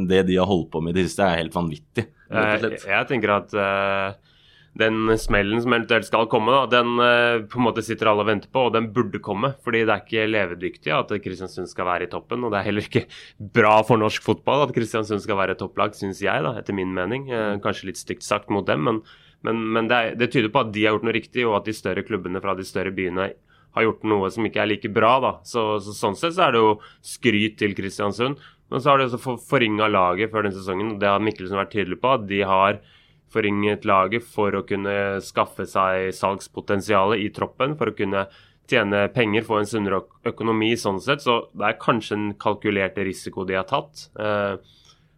det, 0.09 0.25
de 0.29 0.37
har 0.39 0.49
holdt 0.49 0.69
på 0.73 0.81
med 0.81 0.93
i 0.93 1.01
det 1.01 1.09
siste, 1.09 1.25
er 1.25 1.41
helt 1.41 1.57
vanvittig. 1.57 2.05
Jeg, 2.31 2.77
jeg 2.85 3.09
tenker 3.09 3.33
at 3.41 3.55
den 4.79 5.17
smellen 5.19 5.59
som 5.59 5.73
eventuelt 5.73 6.07
skal 6.07 6.29
komme, 6.31 6.53
da, 6.53 6.61
den 6.71 6.93
uh, 6.95 7.43
på 7.51 7.59
en 7.59 7.65
måte 7.65 7.83
sitter 7.83 8.07
alle 8.07 8.23
og 8.23 8.29
venter 8.29 8.51
på, 8.53 8.67
og 8.69 8.75
den 8.75 8.87
burde 8.95 9.19
komme. 9.23 9.51
Fordi 9.65 9.83
det 9.83 9.93
er 9.93 10.05
ikke 10.05 10.29
levedyktig 10.29 10.93
at 10.95 11.11
Kristiansund 11.23 11.67
skal 11.71 11.89
være 11.89 12.07
i 12.07 12.11
toppen. 12.11 12.45
Og 12.47 12.53
det 12.53 12.61
er 12.61 12.67
heller 12.69 12.87
ikke 12.87 13.03
bra 13.57 13.75
for 13.87 13.99
norsk 13.99 14.23
fotball 14.23 14.63
at 14.65 14.71
Kristiansund 14.75 15.23
skal 15.23 15.39
være 15.41 15.57
topplag, 15.59 15.97
syns 15.97 16.23
jeg, 16.23 16.45
da, 16.45 16.55
etter 16.61 16.77
min 16.77 16.93
mening. 16.95 17.27
Uh, 17.33 17.57
kanskje 17.63 17.91
litt 17.91 17.99
stygt 17.99 18.23
sagt 18.27 18.51
mot 18.53 18.67
dem, 18.67 18.87
men, 18.87 19.01
men, 19.47 19.59
men 19.75 19.91
det, 19.91 19.97
er, 19.99 20.15
det, 20.21 20.31
tyder 20.31 20.53
på 20.53 20.63
at 20.63 20.71
de 20.71 20.87
har 20.87 20.95
gjort 20.95 21.09
noe 21.09 21.17
riktig, 21.19 21.45
og 21.49 21.59
at 21.59 21.67
de 21.67 21.75
større 21.75 22.05
klubbene 22.07 22.43
fra 22.43 22.55
de 22.55 22.67
større 22.67 22.95
byene 22.95 23.33
har 23.75 23.85
gjort 23.85 24.07
noe 24.07 24.31
som 24.31 24.47
ikke 24.47 24.63
er 24.63 24.71
like 24.71 24.93
bra. 24.95 25.17
da. 25.23 25.33
Så, 25.47 25.67
så 25.83 25.95
Sånn 25.95 26.17
sett 26.19 26.37
så 26.37 26.47
er 26.47 26.55
det 26.55 26.63
jo 26.63 26.73
skryt 27.03 27.59
til 27.59 27.75
Kristiansund. 27.75 28.39
Men 28.71 28.79
så 28.79 28.93
har 28.93 28.99
de 29.01 29.09
også 29.09 29.19
for, 29.19 29.43
forringa 29.51 29.91
laget 29.91 30.31
før 30.31 30.47
den 30.47 30.55
sesongen, 30.55 30.95
og 30.95 31.03
det 31.03 31.11
har 31.11 31.23
Mikkelsen 31.23 31.59
vært 31.59 31.73
tydelig 31.75 31.99
på. 31.99 32.15
at 32.15 32.27
de 32.29 32.39
har 32.47 32.79
forringet 33.31 33.87
laget 33.87 34.25
for 34.27 34.55
å 34.55 34.65
kunne 34.67 35.19
skaffe 35.23 35.67
seg 35.69 36.11
salgspotensialet 36.15 37.23
i 37.25 37.29
troppen, 37.33 37.77
for 37.79 37.91
å 37.91 37.97
kunne 37.97 38.27
tjene 38.71 39.05
penger, 39.13 39.45
få 39.47 39.61
en 39.61 39.69
sunnere 39.69 40.01
økonomi 40.27 40.71
sånn 40.79 41.01
sett. 41.03 41.23
Så 41.23 41.37
det 41.57 41.67
er 41.67 41.81
kanskje 41.81 42.17
en 42.17 42.29
kalkulert 42.41 42.99
risiko 43.01 43.45
de 43.47 43.57
har 43.59 43.67
tatt. 43.69 44.07
Eh, 44.19 44.55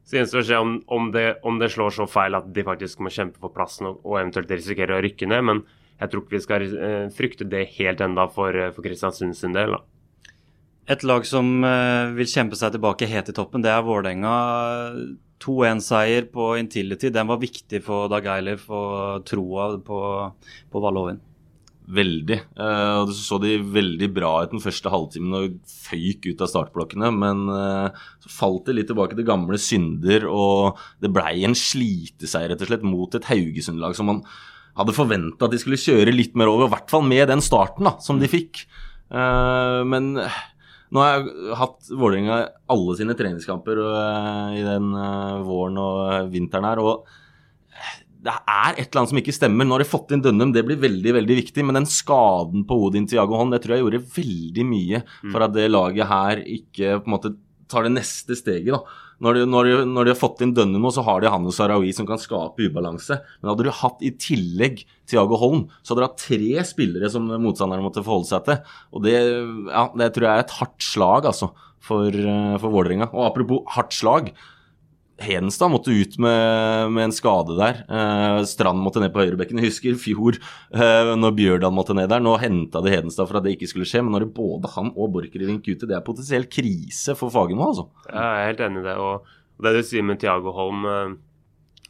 så 0.03 0.20
gjenstår 0.20 0.43
å 0.43 0.48
se 0.50 0.60
om, 0.60 0.75
om, 0.91 1.10
det, 1.13 1.27
om, 1.48 1.60
det, 1.62 1.72
slår 1.74 1.96
så 1.96 2.10
feil 2.10 2.36
at 2.36 2.50
de 2.55 2.65
faktisk 2.67 3.03
må 3.03 3.13
kjempe 3.13 3.39
for 3.39 3.53
plassen 3.55 3.88
og, 3.89 4.01
og 4.03 4.20
eventuelt 4.20 4.51
risikere 4.51 4.98
å 4.98 5.03
rykke 5.03 5.29
ned. 5.32 5.48
Men 5.50 5.63
jeg 6.01 6.12
tror 6.12 6.24
ikke 6.24 6.36
vi 6.36 6.43
skal 6.43 6.67
uh, 6.74 7.08
frykte 7.15 7.48
det 7.48 7.67
helt 7.77 8.03
enda 8.03 8.27
for, 8.32 8.55
uh, 8.58 8.72
for 8.75 8.84
Kristiansund 8.86 9.38
sin 9.39 9.55
del. 9.55 9.77
Da. 9.77 9.84
Et 10.93 11.05
lag 11.08 11.24
som 11.24 11.48
vil 12.17 12.27
kjempe 12.27 12.58
seg 12.60 12.74
tilbake 12.74 13.08
helt 13.08 13.29
i 13.32 13.36
toppen, 13.38 13.63
det 13.63 13.72
er 13.72 13.86
Vålerenga. 13.88 14.34
2-1-seier 15.43 16.29
på 16.31 16.53
Intility, 16.62 17.12
den 17.13 17.29
var 17.29 17.41
viktig 17.41 17.83
for 17.83 18.09
Dag 18.12 18.27
Eilif 18.38 18.65
og 18.71 19.27
troa 19.27 19.73
på, 19.83 20.00
på 20.71 20.83
Valle 20.83 21.13
Veldig. 21.83 22.38
Og 22.63 23.09
og 23.09 23.12
Så 23.12 23.38
de 23.43 23.57
veldig 23.59 24.07
bra 24.15 24.31
ut 24.43 24.53
den 24.53 24.63
første 24.63 24.91
halvtimen 24.91 25.35
og 25.35 25.57
føyk 25.67 26.29
ut 26.31 26.43
av 26.43 26.47
startblokkene. 26.51 27.09
Men 27.12 27.43
eh, 27.51 28.05
så 28.23 28.31
falt 28.31 28.69
det 28.69 28.77
litt 28.77 28.89
tilbake 28.91 29.17
til 29.19 29.27
gamle 29.27 29.59
synder, 29.59 30.27
og 30.29 30.79
det 31.03 31.12
blei 31.13 31.43
en 31.43 31.57
sliteseier 31.57 32.53
rett 32.53 32.63
og 32.63 32.71
slett 32.71 32.88
mot 32.88 33.19
et 33.19 33.27
Haugesund-lag 33.27 33.97
som 33.97 34.12
man 34.12 34.23
hadde 34.77 34.95
forventa 34.95 35.45
at 35.45 35.53
de 35.53 35.59
skulle 35.62 35.77
kjøre 35.77 36.15
litt 36.15 36.38
mer 36.39 36.50
over, 36.50 36.65
i 36.65 36.73
hvert 36.73 36.89
fall 36.89 37.03
med 37.05 37.27
den 37.29 37.43
starten 37.45 37.85
da, 37.85 37.97
som 38.01 38.21
de 38.21 38.31
fikk. 38.31 38.63
Eh, 39.12 39.81
men 39.85 40.15
nå 40.93 41.01
har 41.01 41.15
jeg 41.15 41.57
hatt 41.57 41.91
Vålerenga 41.97 42.39
alle 42.73 42.95
sine 43.00 43.15
treningskamper 43.17 43.81
og, 43.81 44.55
i 44.57 44.63
den 44.65 44.91
uh, 44.93 45.41
våren 45.45 45.79
og 45.81 46.31
vinteren 46.33 46.67
her, 46.69 46.81
og 46.83 47.07
det 48.23 48.31
er 48.31 48.77
et 48.77 48.85
eller 48.85 49.01
annet 49.01 49.12
som 49.12 49.19
ikke 49.19 49.35
stemmer. 49.35 49.67
Nå 49.67 49.75
har 49.75 49.83
de 49.83 49.89
fått 49.89 50.13
inn 50.15 50.21
Dønnum, 50.23 50.53
det 50.55 50.63
blir 50.63 50.79
veldig 50.79 51.15
veldig 51.17 51.35
viktig. 51.41 51.65
Men 51.67 51.81
den 51.81 51.89
skaden 51.91 52.63
på 52.69 52.77
Odin 52.85 53.07
Tiago 53.09 53.35
Holm, 53.35 53.51
det 53.51 53.59
tror 53.63 53.75
jeg 53.75 53.83
gjorde 53.83 54.03
veldig 54.15 54.67
mye 54.69 55.01
for 55.25 55.43
at 55.43 55.55
det 55.55 55.65
laget 55.71 56.07
her 56.07 56.39
ikke 56.39 57.01
på 57.01 57.09
en 57.09 57.15
måte 57.17 57.33
tar 57.67 57.88
det 57.88 57.95
neste 57.97 58.38
steget. 58.39 58.71
da. 58.71 59.02
Når 59.22 59.38
de, 59.38 59.43
når 59.50 59.67
de, 59.67 59.74
når 59.89 60.08
de 60.08 60.13
har 60.13 60.20
fått 60.20 60.41
inn 60.43 60.53
Dønnum, 60.55 60.88
så 60.93 61.03
har 61.05 61.22
de 61.22 61.32
han 61.32 61.46
og 61.48 61.53
Sarawi 61.55 61.91
som 61.96 62.08
kan 62.10 62.22
skape 62.22 62.70
ubalanse. 62.70 63.20
Men 63.41 63.51
hadde 63.51 63.67
du 63.67 63.72
hatt 63.77 64.01
i 64.03 64.13
tillegg 64.17 64.82
Tiago 65.10 65.38
Holm, 65.41 65.67
så 65.82 65.93
hadde 65.93 66.01
du 66.01 66.08
hatt 66.08 66.24
tre 66.24 66.65
spillere 66.67 67.12
som 67.13 67.29
motstanderne 67.29 67.86
måtte 67.86 68.03
forholde 68.03 68.32
seg 68.32 68.48
til. 68.48 68.74
Og 68.96 69.05
det, 69.05 69.13
ja, 69.70 69.86
det 70.01 70.10
tror 70.15 70.27
jeg 70.27 70.34
er 70.34 70.48
et 70.48 70.58
hardt 70.60 70.88
slag, 70.88 71.29
altså, 71.29 71.51
for, 71.84 72.08
eh, 72.10 72.58
for 72.58 72.74
Vålerenga. 72.74 73.12
Og 73.13 73.27
apropos 73.29 73.63
hardt 73.75 73.96
slag. 73.96 74.34
Hedenstad 75.22 75.70
måtte 75.70 75.93
ut 75.93 76.15
med, 76.17 76.91
med 76.91 77.03
en 77.05 77.13
skade 77.13 77.53
der. 77.58 77.84
Eh, 77.86 78.38
Strand 78.50 78.82
måtte 78.82 79.01
ned 79.03 79.13
på 79.13 79.22
høyrebekken. 79.22 79.60
Jeg 79.62 79.70
husker 79.70 80.00
fjor 80.01 80.39
eh, 80.39 81.12
når 81.20 81.36
Bjørdal 81.38 81.75
måtte 81.75 81.93
ned 81.98 82.10
der. 82.10 82.24
Nå 82.24 82.34
henta 82.41 82.82
de 82.82 82.96
Hedenstad 82.96 83.29
for 83.29 83.38
at 83.38 83.46
det 83.46 83.53
ikke 83.53 83.70
skulle 83.70 83.88
skje, 83.89 84.01
men 84.01 84.15
når 84.15 84.25
det 84.25 84.34
både 84.39 84.72
han 84.74 84.89
og 84.96 85.12
Borchgrevink 85.13 85.70
ute, 85.70 85.86
det 85.86 85.98
er 85.98 86.05
potensiell 86.05 86.48
krise 86.50 87.13
for 87.20 87.34
Fagermo, 87.34 87.70
altså. 87.70 87.86
Jeg 88.10 88.24
er 88.24 88.50
helt 88.50 88.63
enig 88.65 88.82
i 88.82 88.88
det. 88.88 88.96
Og 88.98 89.63
det 89.63 89.75
du 89.77 89.84
sier 89.86 90.08
med 90.08 90.22
Tiago 90.24 90.53
Holm 90.55 90.88
eh, 90.89 91.17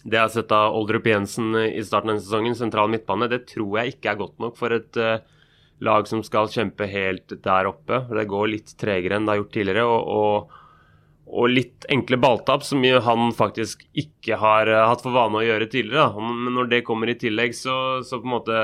Det 0.04 0.18
jeg 0.20 0.26
har 0.26 0.34
sett 0.34 0.52
av 0.52 0.76
Oldrup 0.76 1.08
Jensen 1.08 1.56
i 1.64 1.86
starten 1.86 2.12
av 2.12 2.18
denne 2.18 2.26
sesongen, 2.26 2.58
sentral 2.60 2.92
midtbane, 2.92 3.32
det 3.32 3.46
tror 3.54 3.80
jeg 3.80 3.96
ikke 3.96 4.12
er 4.12 4.20
godt 4.20 4.44
nok 4.44 4.60
for 4.60 4.76
et 4.76 5.00
eh, 5.00 5.24
lag 5.84 6.12
som 6.12 6.20
skal 6.28 6.52
kjempe 6.52 6.90
helt 6.92 7.38
der 7.44 7.72
oppe. 7.72 8.04
Det 8.12 8.28
går 8.28 8.52
litt 8.52 8.76
tregere 8.80 9.16
enn 9.16 9.26
det 9.26 9.34
har 9.34 9.42
gjort 9.42 9.56
tidligere. 9.56 9.88
og, 9.88 10.12
og 10.12 10.60
og 11.34 11.50
litt 11.50 11.88
enkle 11.92 12.18
balltap, 12.22 12.64
som 12.66 12.84
han 12.84 13.32
faktisk 13.34 13.82
ikke 13.98 14.38
har 14.40 14.70
uh, 14.70 14.84
hatt 14.92 15.02
for 15.02 15.16
vane 15.16 15.40
å 15.40 15.44
gjøre 15.44 15.68
tidligere. 15.72 16.06
Da. 16.14 16.34
Men 16.46 16.54
når 16.60 16.70
det 16.70 16.84
kommer 16.86 17.10
i 17.10 17.18
tillegg, 17.20 17.56
så, 17.58 17.76
så 18.06 18.20
på 18.22 18.30
en 18.30 18.36
måte 18.36 18.60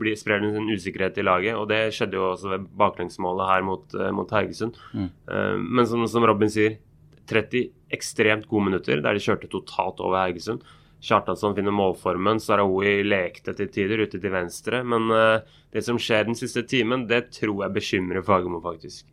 blir, 0.00 0.16
sprer 0.18 0.40
det 0.40 0.54
en 0.56 0.70
usikkerhet 0.72 1.20
i 1.20 1.26
laget. 1.26 1.58
Og 1.60 1.68
det 1.70 1.82
skjedde 1.96 2.16
jo 2.16 2.30
også 2.30 2.54
ved 2.54 2.66
baklengsmålet 2.80 3.52
her 3.52 3.66
mot, 3.68 3.84
uh, 3.98 4.08
mot 4.16 4.32
Haugesund. 4.32 4.80
Mm. 4.96 5.10
Uh, 5.28 5.54
men 5.60 5.90
som, 5.90 6.06
som, 6.08 6.26
Robin 6.30 6.52
sier, 6.52 6.80
30 7.30 7.68
ekstremt 7.94 8.48
gode 8.50 8.70
minutter 8.70 9.02
der 9.04 9.14
de 9.14 9.22
kjørte 9.22 9.50
totalt 9.52 10.00
over 10.02 10.24
Haugesund. 10.24 10.64
Kjartansson 11.04 11.54
finner 11.56 11.72
målformen, 11.72 12.40
Sarawi 12.42 12.98
lekte 13.06 13.54
til 13.56 13.70
tider 13.72 14.02
ute 14.04 14.18
til 14.20 14.34
venstre. 14.34 14.82
Men 14.84 15.08
det 15.72 15.80
som 15.86 15.96
skjer 15.96 16.26
den 16.28 16.36
siste 16.36 16.66
timen, 16.68 17.06
det 17.08 17.30
tror 17.38 17.62
jeg 17.64 17.76
bekymrer 17.78 18.26
Fagermo, 18.26 18.60
faktisk. 18.60 19.06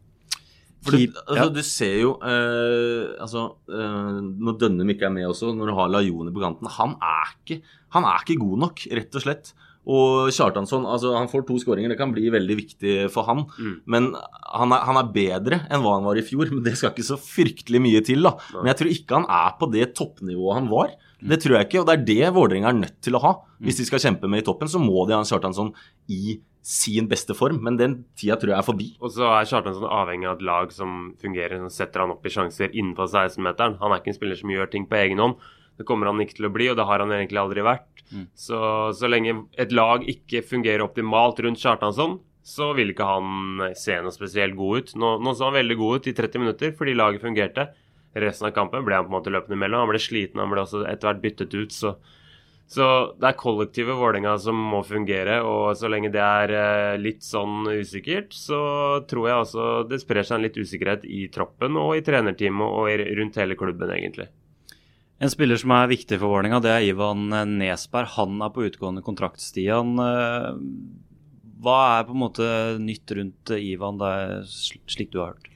For 0.85 0.95
du, 0.95 1.17
altså, 1.25 1.47
du 1.51 1.61
ser 1.65 1.95
jo 2.03 2.11
eh, 2.21 3.15
altså, 3.23 3.47
eh, 3.71 4.19
Når 4.21 4.59
Dønnum 4.61 4.91
ikke 4.93 5.07
er 5.07 5.15
med 5.15 5.25
også, 5.29 5.49
når 5.57 5.71
du 5.71 5.75
har 5.79 5.89
Lajoni 5.91 6.33
på 6.35 6.43
kanten 6.43 6.69
Han 6.77 6.93
er 7.01 7.31
ikke, 7.33 7.57
han 7.95 8.05
er 8.07 8.21
ikke 8.21 8.37
god 8.43 8.61
nok, 8.67 8.83
rett 8.99 9.17
og 9.17 9.25
slett. 9.25 9.51
Og 9.87 10.27
Kjartansson 10.35 10.83
altså, 10.83 11.13
han 11.15 11.29
får 11.31 11.45
to 11.47 11.55
skåringer, 11.63 11.93
det 11.93 11.99
kan 11.99 12.11
bli 12.11 12.27
veldig 12.33 12.57
viktig 12.59 12.95
for 13.13 13.27
han. 13.29 13.45
Mm. 13.55 13.75
Men 13.87 14.09
han 14.11 14.75
er, 14.75 14.83
han 14.89 14.99
er, 14.99 15.11
bedre 15.13 15.61
enn 15.71 15.83
hva 15.83 15.95
han 15.95 16.07
var 16.07 16.19
i 16.19 16.25
fjor. 16.27 16.51
Men 16.51 16.65
det 16.65 16.75
skal 16.75 16.91
ikke 16.91 17.07
så 17.07 17.19
fryktelig 17.21 17.81
mye 17.85 18.01
til. 18.05 18.27
da. 18.27 18.35
Men 18.57 18.73
jeg 18.73 18.81
tror 18.81 18.91
ikke 18.91 19.21
han 19.21 19.29
er 19.37 19.55
på 19.59 19.71
det 19.71 19.93
toppnivået 19.95 20.59
han 20.59 20.67
var. 20.73 20.91
Det 21.17 21.39
tror 21.41 21.57
jeg 21.57 21.69
ikke, 21.69 21.79
og 21.81 21.87
det 21.87 21.95
er 21.95 22.03
det 22.11 22.33
Vålerenga 22.35 22.69
er 22.69 22.81
nødt 22.83 22.99
til 23.01 23.15
å 23.17 23.23
ha. 23.23 23.33
Hvis 23.63 23.79
de 23.79 23.87
skal 23.87 24.03
kjempe 24.03 24.29
med 24.29 24.43
i 24.43 24.45
toppen, 24.45 24.69
så 24.69 24.81
må 24.81 25.07
de 25.07 25.15
ha 25.15 25.23
en 25.23 25.29
Kjartansson 25.29 25.71
i 26.13 26.37
sin 26.67 27.07
beste 27.07 27.31
form, 27.31 27.61
men 27.63 27.77
den 27.79 27.93
tida 28.19 28.35
tror 28.35 28.51
jeg 28.51 28.59
er 28.59 28.67
forbi. 28.67 28.87
Og 28.99 29.13
så 29.15 29.23
er 29.31 29.47
Kjartansson 29.47 29.87
avhengig 29.87 30.27
av 30.27 30.35
et 30.35 30.47
lag 30.49 30.73
som 30.75 31.13
fungerer, 31.21 31.61
som 31.61 31.71
setter 31.71 32.03
han 32.03 32.11
opp 32.11 32.25
i 32.27 32.33
sjanser 32.33 32.73
innenfor 32.73 33.07
16-meteren. 33.07 33.77
Han 33.79 33.93
er 33.95 34.01
ikke 34.01 34.11
en 34.11 34.17
spiller 34.17 34.39
som 34.39 34.51
gjør 34.51 34.67
ting 34.73 34.87
på 34.89 34.97
egen 34.99 35.23
hånd. 35.23 35.37
Det 35.79 35.85
kommer 35.87 36.09
han 36.11 36.19
ikke 36.19 36.41
til 36.41 36.49
å 36.49 36.51
bli, 36.51 36.67
og 36.67 36.75
det 36.75 36.87
har 36.89 37.03
han 37.05 37.13
egentlig 37.15 37.39
aldri 37.39 37.63
vært. 37.63 38.03
Mm. 38.11 38.27
Så, 38.35 38.59
så 38.99 39.07
lenge 39.07 39.37
et 39.55 39.71
lag 39.71 40.03
ikke 40.11 40.43
fungerer 40.49 40.83
optimalt 40.83 41.39
rundt 41.45 41.63
Kjartansson, 41.63 42.17
så 42.47 42.73
vil 42.75 42.91
ikke 42.91 43.07
han 43.07 43.63
se 43.79 43.95
noe 44.03 44.15
spesielt 44.15 44.59
god 44.59 44.83
ut. 44.83 44.93
Nå, 44.99 45.15
nå 45.23 45.35
så 45.39 45.47
han 45.47 45.59
veldig 45.61 45.79
god 45.79 46.01
ut 46.01 46.11
i 46.11 46.17
30 46.19 46.43
minutter 46.43 46.75
fordi 46.75 46.99
laget 46.99 47.23
fungerte. 47.23 47.69
Resten 48.17 48.49
av 48.49 48.55
kampen 48.59 48.83
ble 48.83 48.99
han 48.99 49.07
på 49.07 49.13
en 49.13 49.19
måte 49.21 49.31
løpende 49.31 49.55
imellom. 49.55 49.85
Han 49.85 49.91
ble 49.93 50.03
sliten, 50.03 50.43
han 50.43 50.51
ble 50.51 50.65
også 50.65 50.83
etter 50.89 51.13
hvert 51.13 51.23
byttet 51.23 51.55
ut. 51.55 51.75
så 51.75 51.95
så 52.67 52.85
det 53.15 53.29
er 53.29 53.37
kollektivet 53.39 53.95
Vålerenga 53.95 54.33
som 54.43 54.57
må 54.73 54.81
fungere, 54.83 55.37
og 55.47 55.69
så 55.79 55.87
lenge 55.91 56.11
det 56.11 56.23
er 56.23 56.51
eh, 56.51 56.97
litt 56.99 57.23
sånn 57.23 57.63
usikkert, 57.71 58.35
så 58.35 58.59
tror 59.07 59.29
jeg 59.29 59.43
altså 59.43 59.67
det 59.87 60.01
sprer 60.03 60.27
seg 60.27 60.37
en 60.37 60.47
litt 60.49 60.59
usikkerhet 60.59 61.07
i 61.07 61.21
troppen 61.31 61.79
og 61.79 61.95
i 61.95 62.03
trenerteamet 62.03 62.67
og 62.67 63.07
rundt 63.21 63.39
hele 63.39 63.55
klubben, 63.59 63.95
egentlig. 63.95 64.27
En 65.23 65.31
spiller 65.31 65.57
som 65.57 65.71
er 65.73 65.89
viktig 65.89 66.19
for 66.19 66.35
Vålerenga, 66.35 66.59
det 66.61 66.73
er 66.75 66.89
Ivan 66.91 67.31
Nesberg. 67.55 68.11
Han 68.19 68.43
er 68.43 68.51
på 68.53 68.67
utgående 68.67 69.01
kontrakt, 69.05 69.41
Stian. 69.41 69.95
Eh, 70.03 70.51
hva 71.63 71.77
er 71.95 72.05
på 72.05 72.13
en 72.13 72.25
måte 72.27 72.49
nytt 72.83 73.15
rundt 73.15 73.55
Ivan, 73.55 73.97
det 73.97 74.11
er 74.19 74.43
slik 74.51 75.15
du 75.15 75.23
har 75.23 75.37
hørt? 75.37 75.53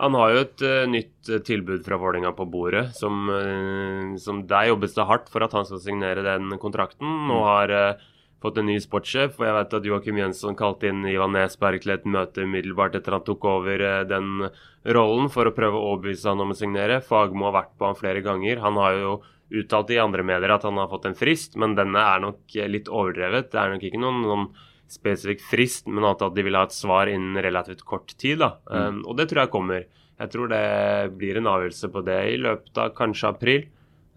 Han 0.00 0.16
har 0.16 0.30
jo 0.32 0.44
et 0.44 0.62
uh, 0.64 0.84
nytt 0.88 1.28
uh, 1.28 1.40
tilbud 1.44 1.82
fra 1.84 1.98
Vålerenga 2.00 2.32
på 2.36 2.46
bordet. 2.48 2.86
Som, 2.96 3.28
uh, 3.28 4.16
som 4.20 4.46
Der 4.48 4.70
jobbes 4.70 4.96
det 4.96 5.08
hardt 5.08 5.28
for 5.32 5.44
at 5.44 5.56
han 5.56 5.68
skal 5.68 5.82
signere 5.84 6.24
den 6.24 6.56
kontrakten. 6.62 7.26
Nå 7.28 7.42
har 7.44 7.74
fått 8.40 8.56
en 8.56 8.70
ny 8.70 8.78
sportssjef, 8.80 9.34
og 9.36 9.44
jeg 9.44 9.56
vet 9.58 9.74
at 9.76 9.86
Joakim 9.86 10.16
Jønsson 10.16 10.56
kalte 10.56 10.88
inn 10.88 11.04
Ivan 11.04 11.34
Nesberg 11.36 11.82
til 11.82 11.92
et 11.92 12.06
møte 12.08 12.46
umiddelbart 12.46 12.96
etter 12.96 13.12
han 13.12 13.26
tok 13.26 13.44
over 13.44 13.84
den 14.08 14.46
rollen, 14.96 15.28
for 15.28 15.44
å 15.44 15.52
prøve 15.52 15.76
å 15.76 15.90
overbevise 15.90 16.30
han 16.30 16.40
om 16.40 16.54
å 16.54 16.56
signere. 16.56 17.02
Fagmo 17.04 17.50
har 17.50 17.58
vært 17.58 17.74
på 17.76 17.90
han 17.90 17.98
flere 17.98 18.24
ganger. 18.24 18.62
Han 18.64 18.80
har 18.80 18.96
jo 18.96 19.12
uttalt 19.60 19.92
i 19.92 20.00
andre 20.00 20.24
medier 20.24 20.54
at 20.54 20.64
han 20.64 20.80
har 20.80 20.88
fått 20.88 21.10
en 21.10 21.18
frist, 21.18 21.58
men 21.60 21.76
denne 21.76 22.00
er 22.00 22.24
nok 22.24 22.56
litt 22.72 22.88
overdrevet. 22.88 23.52
Det 23.52 23.60
er 23.60 23.74
nok 23.74 23.84
ikke 23.90 24.00
noen, 24.00 24.24
noen 24.24 24.48
spesifikk 24.90 25.42
frist, 25.46 25.88
men 25.88 26.06
at 26.08 26.22
de 26.34 26.44
vil 26.44 26.58
ha 26.58 26.66
et 26.66 26.74
svar 26.74 27.10
innen 27.10 27.38
relativt 27.42 27.84
kort 27.86 28.14
tid. 28.18 28.42
Mm. 28.42 28.70
Um, 28.70 29.02
og 29.06 29.18
det 29.18 29.30
tror 29.30 29.44
jeg 29.44 29.54
kommer. 29.54 29.84
Jeg 30.20 30.32
tror 30.32 30.50
det 30.50 30.64
blir 31.20 31.38
en 31.40 31.50
avgjørelse 31.50 31.90
på 31.94 32.02
det 32.06 32.20
i 32.32 32.40
løpet 32.40 32.80
av 32.82 32.94
kanskje 32.98 33.30
april. 33.30 33.68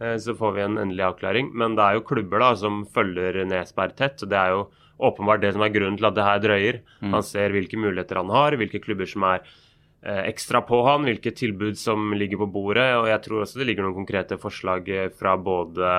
Uh, 0.02 0.16
så 0.22 0.36
får 0.38 0.56
vi 0.58 0.66
en 0.66 0.80
endelig 0.82 1.06
avklaring. 1.12 1.52
Men 1.54 1.78
det 1.78 1.86
er 1.86 2.00
jo 2.00 2.08
klubber 2.10 2.44
da 2.44 2.54
som 2.60 2.84
følger 2.96 3.44
Nesberg 3.50 3.98
tett. 4.00 4.26
og 4.26 4.34
Det 4.34 4.40
er 4.40 4.56
jo 4.56 4.66
åpenbart 5.04 5.44
det 5.44 5.54
som 5.56 5.66
er 5.66 5.74
grunnen 5.74 6.00
til 6.00 6.10
at 6.10 6.18
det 6.18 6.30
her 6.30 6.42
drøyer. 6.48 6.82
Mm. 7.02 7.14
Han 7.18 7.28
ser 7.28 7.54
hvilke 7.54 7.80
muligheter 7.80 8.22
han 8.22 8.34
har, 8.34 8.58
hvilke 8.58 8.82
klubber 8.82 9.10
som 9.10 9.30
er 9.30 9.46
uh, 9.46 10.24
ekstra 10.26 10.64
på 10.66 10.82
han, 10.90 11.06
hvilke 11.06 11.36
tilbud 11.38 11.78
som 11.78 12.16
ligger 12.18 12.42
på 12.42 12.50
bordet. 12.58 12.90
Og 12.98 13.12
jeg 13.14 13.26
tror 13.28 13.46
også 13.46 13.62
det 13.62 13.70
ligger 13.70 13.86
noen 13.86 14.02
konkrete 14.02 14.42
forslag 14.42 14.90
eh, 14.90 15.10
fra 15.14 15.38
både 15.38 15.90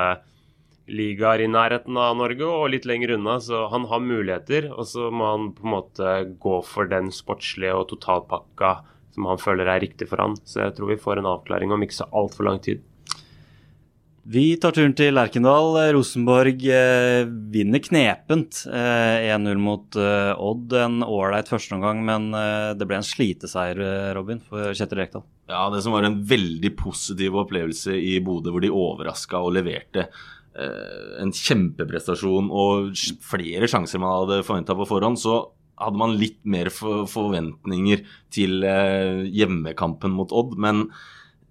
ligaer 0.89 1.45
i 1.45 1.51
nærheten 1.51 1.97
av 1.97 2.17
Norge 2.19 2.47
og 2.49 2.71
litt 2.75 2.89
lenger 2.89 3.15
unna, 3.17 3.39
så 3.41 3.67
han 3.73 3.87
har 3.91 4.03
muligheter. 4.05 4.71
Og 4.75 4.89
så 4.91 5.11
må 5.11 5.31
han 5.33 5.53
på 5.57 5.67
en 5.67 5.75
måte 5.77 6.17
gå 6.41 6.59
for 6.69 6.91
den 6.91 7.13
sportslige 7.15 7.77
og 7.77 7.89
totalpakka 7.93 8.77
som 9.15 9.29
han 9.31 9.39
føler 9.39 9.71
er 9.71 9.85
riktig 9.85 10.11
for 10.11 10.23
han. 10.23 10.35
Så 10.45 10.65
jeg 10.65 10.75
tror 10.77 10.91
vi 10.91 11.01
får 11.01 11.21
en 11.21 11.31
avklaring 11.37 11.73
om 11.75 11.87
ikke 11.87 12.03
så 12.03 12.11
altfor 12.13 12.49
lang 12.49 12.61
tid. 12.65 12.83
Vi 14.25 14.55
tar 14.57 14.73
turen 14.73 14.95
til 14.97 15.13
Lerkendal. 15.13 15.77
Rosenborg 15.93 16.63
eh, 16.73 17.27
vinner 17.53 17.83
knepent 17.85 18.63
eh, 18.73 19.27
1-0 19.35 19.61
mot 19.61 19.99
eh, 20.01 20.33
Odd. 20.33 20.73
En 20.81 21.05
ålreit 21.05 21.51
førsteomgang, 21.53 22.01
men 22.09 22.31
eh, 22.33 22.71
det 22.73 22.89
ble 22.89 23.03
en 23.03 23.05
sliteseier, 23.05 23.83
eh, 23.85 24.13
Robin, 24.17 24.41
for 24.41 24.73
Kjetil 24.73 25.03
Rekdal. 25.03 25.27
Ja, 25.53 25.67
det 25.69 25.83
som 25.85 25.93
var 25.93 26.09
en 26.09 26.23
veldig 26.25 26.73
positiv 26.81 27.37
opplevelse 27.43 27.93
i 28.01 28.17
Bodø, 28.25 28.55
hvor 28.55 28.65
de 28.65 28.73
overraska 28.73 29.43
og 29.45 29.59
leverte 29.59 30.07
en 30.55 31.33
kjempeprestasjon 31.35 32.47
og 32.55 32.93
flere 33.27 33.67
sjanser 33.71 33.99
man 33.99 34.13
hadde 34.21 34.45
forventa 34.47 34.77
på 34.79 34.87
forhånd, 34.87 35.19
så 35.19 35.41
hadde 35.81 35.99
man 35.99 36.15
litt 36.19 36.39
mer 36.47 36.71
for 36.73 37.09
forventninger 37.11 38.05
til 38.35 38.65
eh, 38.69 39.25
hjemmekampen 39.35 40.15
mot 40.15 40.33
Odd. 40.35 40.55
Men 40.61 40.87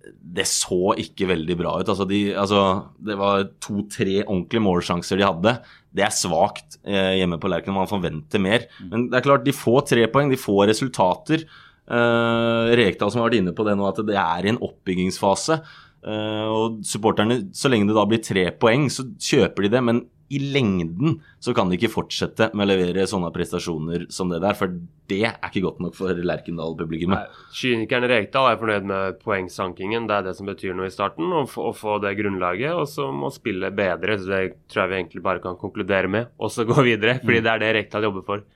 det 0.03 0.45
så 0.49 0.93
ikke 0.99 1.29
veldig 1.29 1.55
bra 1.59 1.75
ut. 1.79 1.89
Altså, 1.91 2.07
de, 2.07 2.21
altså, 2.39 2.61
det 3.03 3.17
var 3.19 3.45
to-tre 3.63 4.21
ordentlige 4.23 4.63
målsjanser 4.63 5.19
de 5.19 5.27
hadde. 5.27 5.55
Det 5.93 6.05
er 6.07 6.15
svakt 6.15 6.79
eh, 6.81 7.19
hjemme 7.19 7.39
på 7.41 7.51
Lerken. 7.51 7.75
Man 7.75 7.91
forventer 7.91 8.41
mer. 8.43 8.67
Men 8.89 9.07
det 9.11 9.19
er 9.19 9.27
klart, 9.27 9.45
de 9.47 9.55
får 9.55 9.85
tre 9.93 10.07
poeng, 10.11 10.31
de 10.31 10.39
får 10.39 10.67
resultater. 10.73 11.45
Eh, 11.83 12.73
Rekdal 12.79 13.11
som 13.11 13.21
har 13.21 13.29
vært 13.29 13.41
inne 13.41 13.55
på 13.55 13.67
det 13.67 13.77
nå, 13.79 13.87
at 13.89 14.03
det 14.07 14.19
er 14.19 14.47
i 14.47 14.53
en 14.53 14.61
oppbyggingsfase. 14.63 15.61
Eh, 16.03 16.47
og 16.51 16.81
supporterne, 16.87 17.45
så 17.55 17.71
lenge 17.71 17.87
det 17.89 17.95
da 17.97 18.07
blir 18.09 18.23
tre 18.23 18.49
poeng, 18.59 18.89
så 18.91 19.05
kjøper 19.15 19.65
de 19.67 19.71
det. 19.77 19.83
Men 19.83 20.03
i 20.33 20.39
lengden 20.39 21.19
så 21.43 21.53
kan 21.53 21.69
de 21.69 21.77
ikke 21.77 21.91
fortsette 21.93 22.49
med 22.57 22.65
å 22.65 22.71
levere 22.71 23.05
sånne 23.09 23.29
prestasjoner 23.35 24.07
som 24.13 24.31
det 24.31 24.39
der, 24.41 24.55
for 24.57 24.71
det 25.11 25.19
er 25.27 25.35
ikke 25.45 25.61
godt 25.65 25.81
nok 25.83 25.97
for 25.97 26.15
Lerkendal-publikummet. 26.25 27.35
Kynikeren 27.53 28.07
Rekdal 28.09 28.49
er 28.49 28.59
fornøyd 28.61 28.87
med 28.89 29.19
poengsankingen. 29.21 30.07
Det 30.09 30.15
er 30.17 30.27
det 30.29 30.35
som 30.39 30.49
betyr 30.49 30.73
noe 30.77 30.89
i 30.89 30.95
starten. 30.95 31.27
Å 31.27 31.43
få, 31.49 31.67
å 31.69 31.75
få 31.77 31.99
det 32.03 32.15
grunnlaget, 32.17 32.71
og 32.73 32.87
så 32.89 33.09
må 33.13 33.29
spille 33.35 33.69
bedre. 33.75 34.17
Så 34.17 34.31
Det 34.31 34.41
tror 34.71 34.85
jeg 34.85 34.93
vi 34.93 34.99
egentlig 35.01 35.25
bare 35.27 35.43
kan 35.43 35.59
konkludere 35.59 36.09
med, 36.11 36.33
og 36.39 36.51
så 36.55 36.65
gå 36.67 36.79
videre. 36.87 37.19
Fordi 37.21 37.43
det 37.43 37.53
er 37.53 37.63
det 37.63 37.73
Rekdal 37.79 38.09
jobber 38.09 38.25
for. 38.31 38.47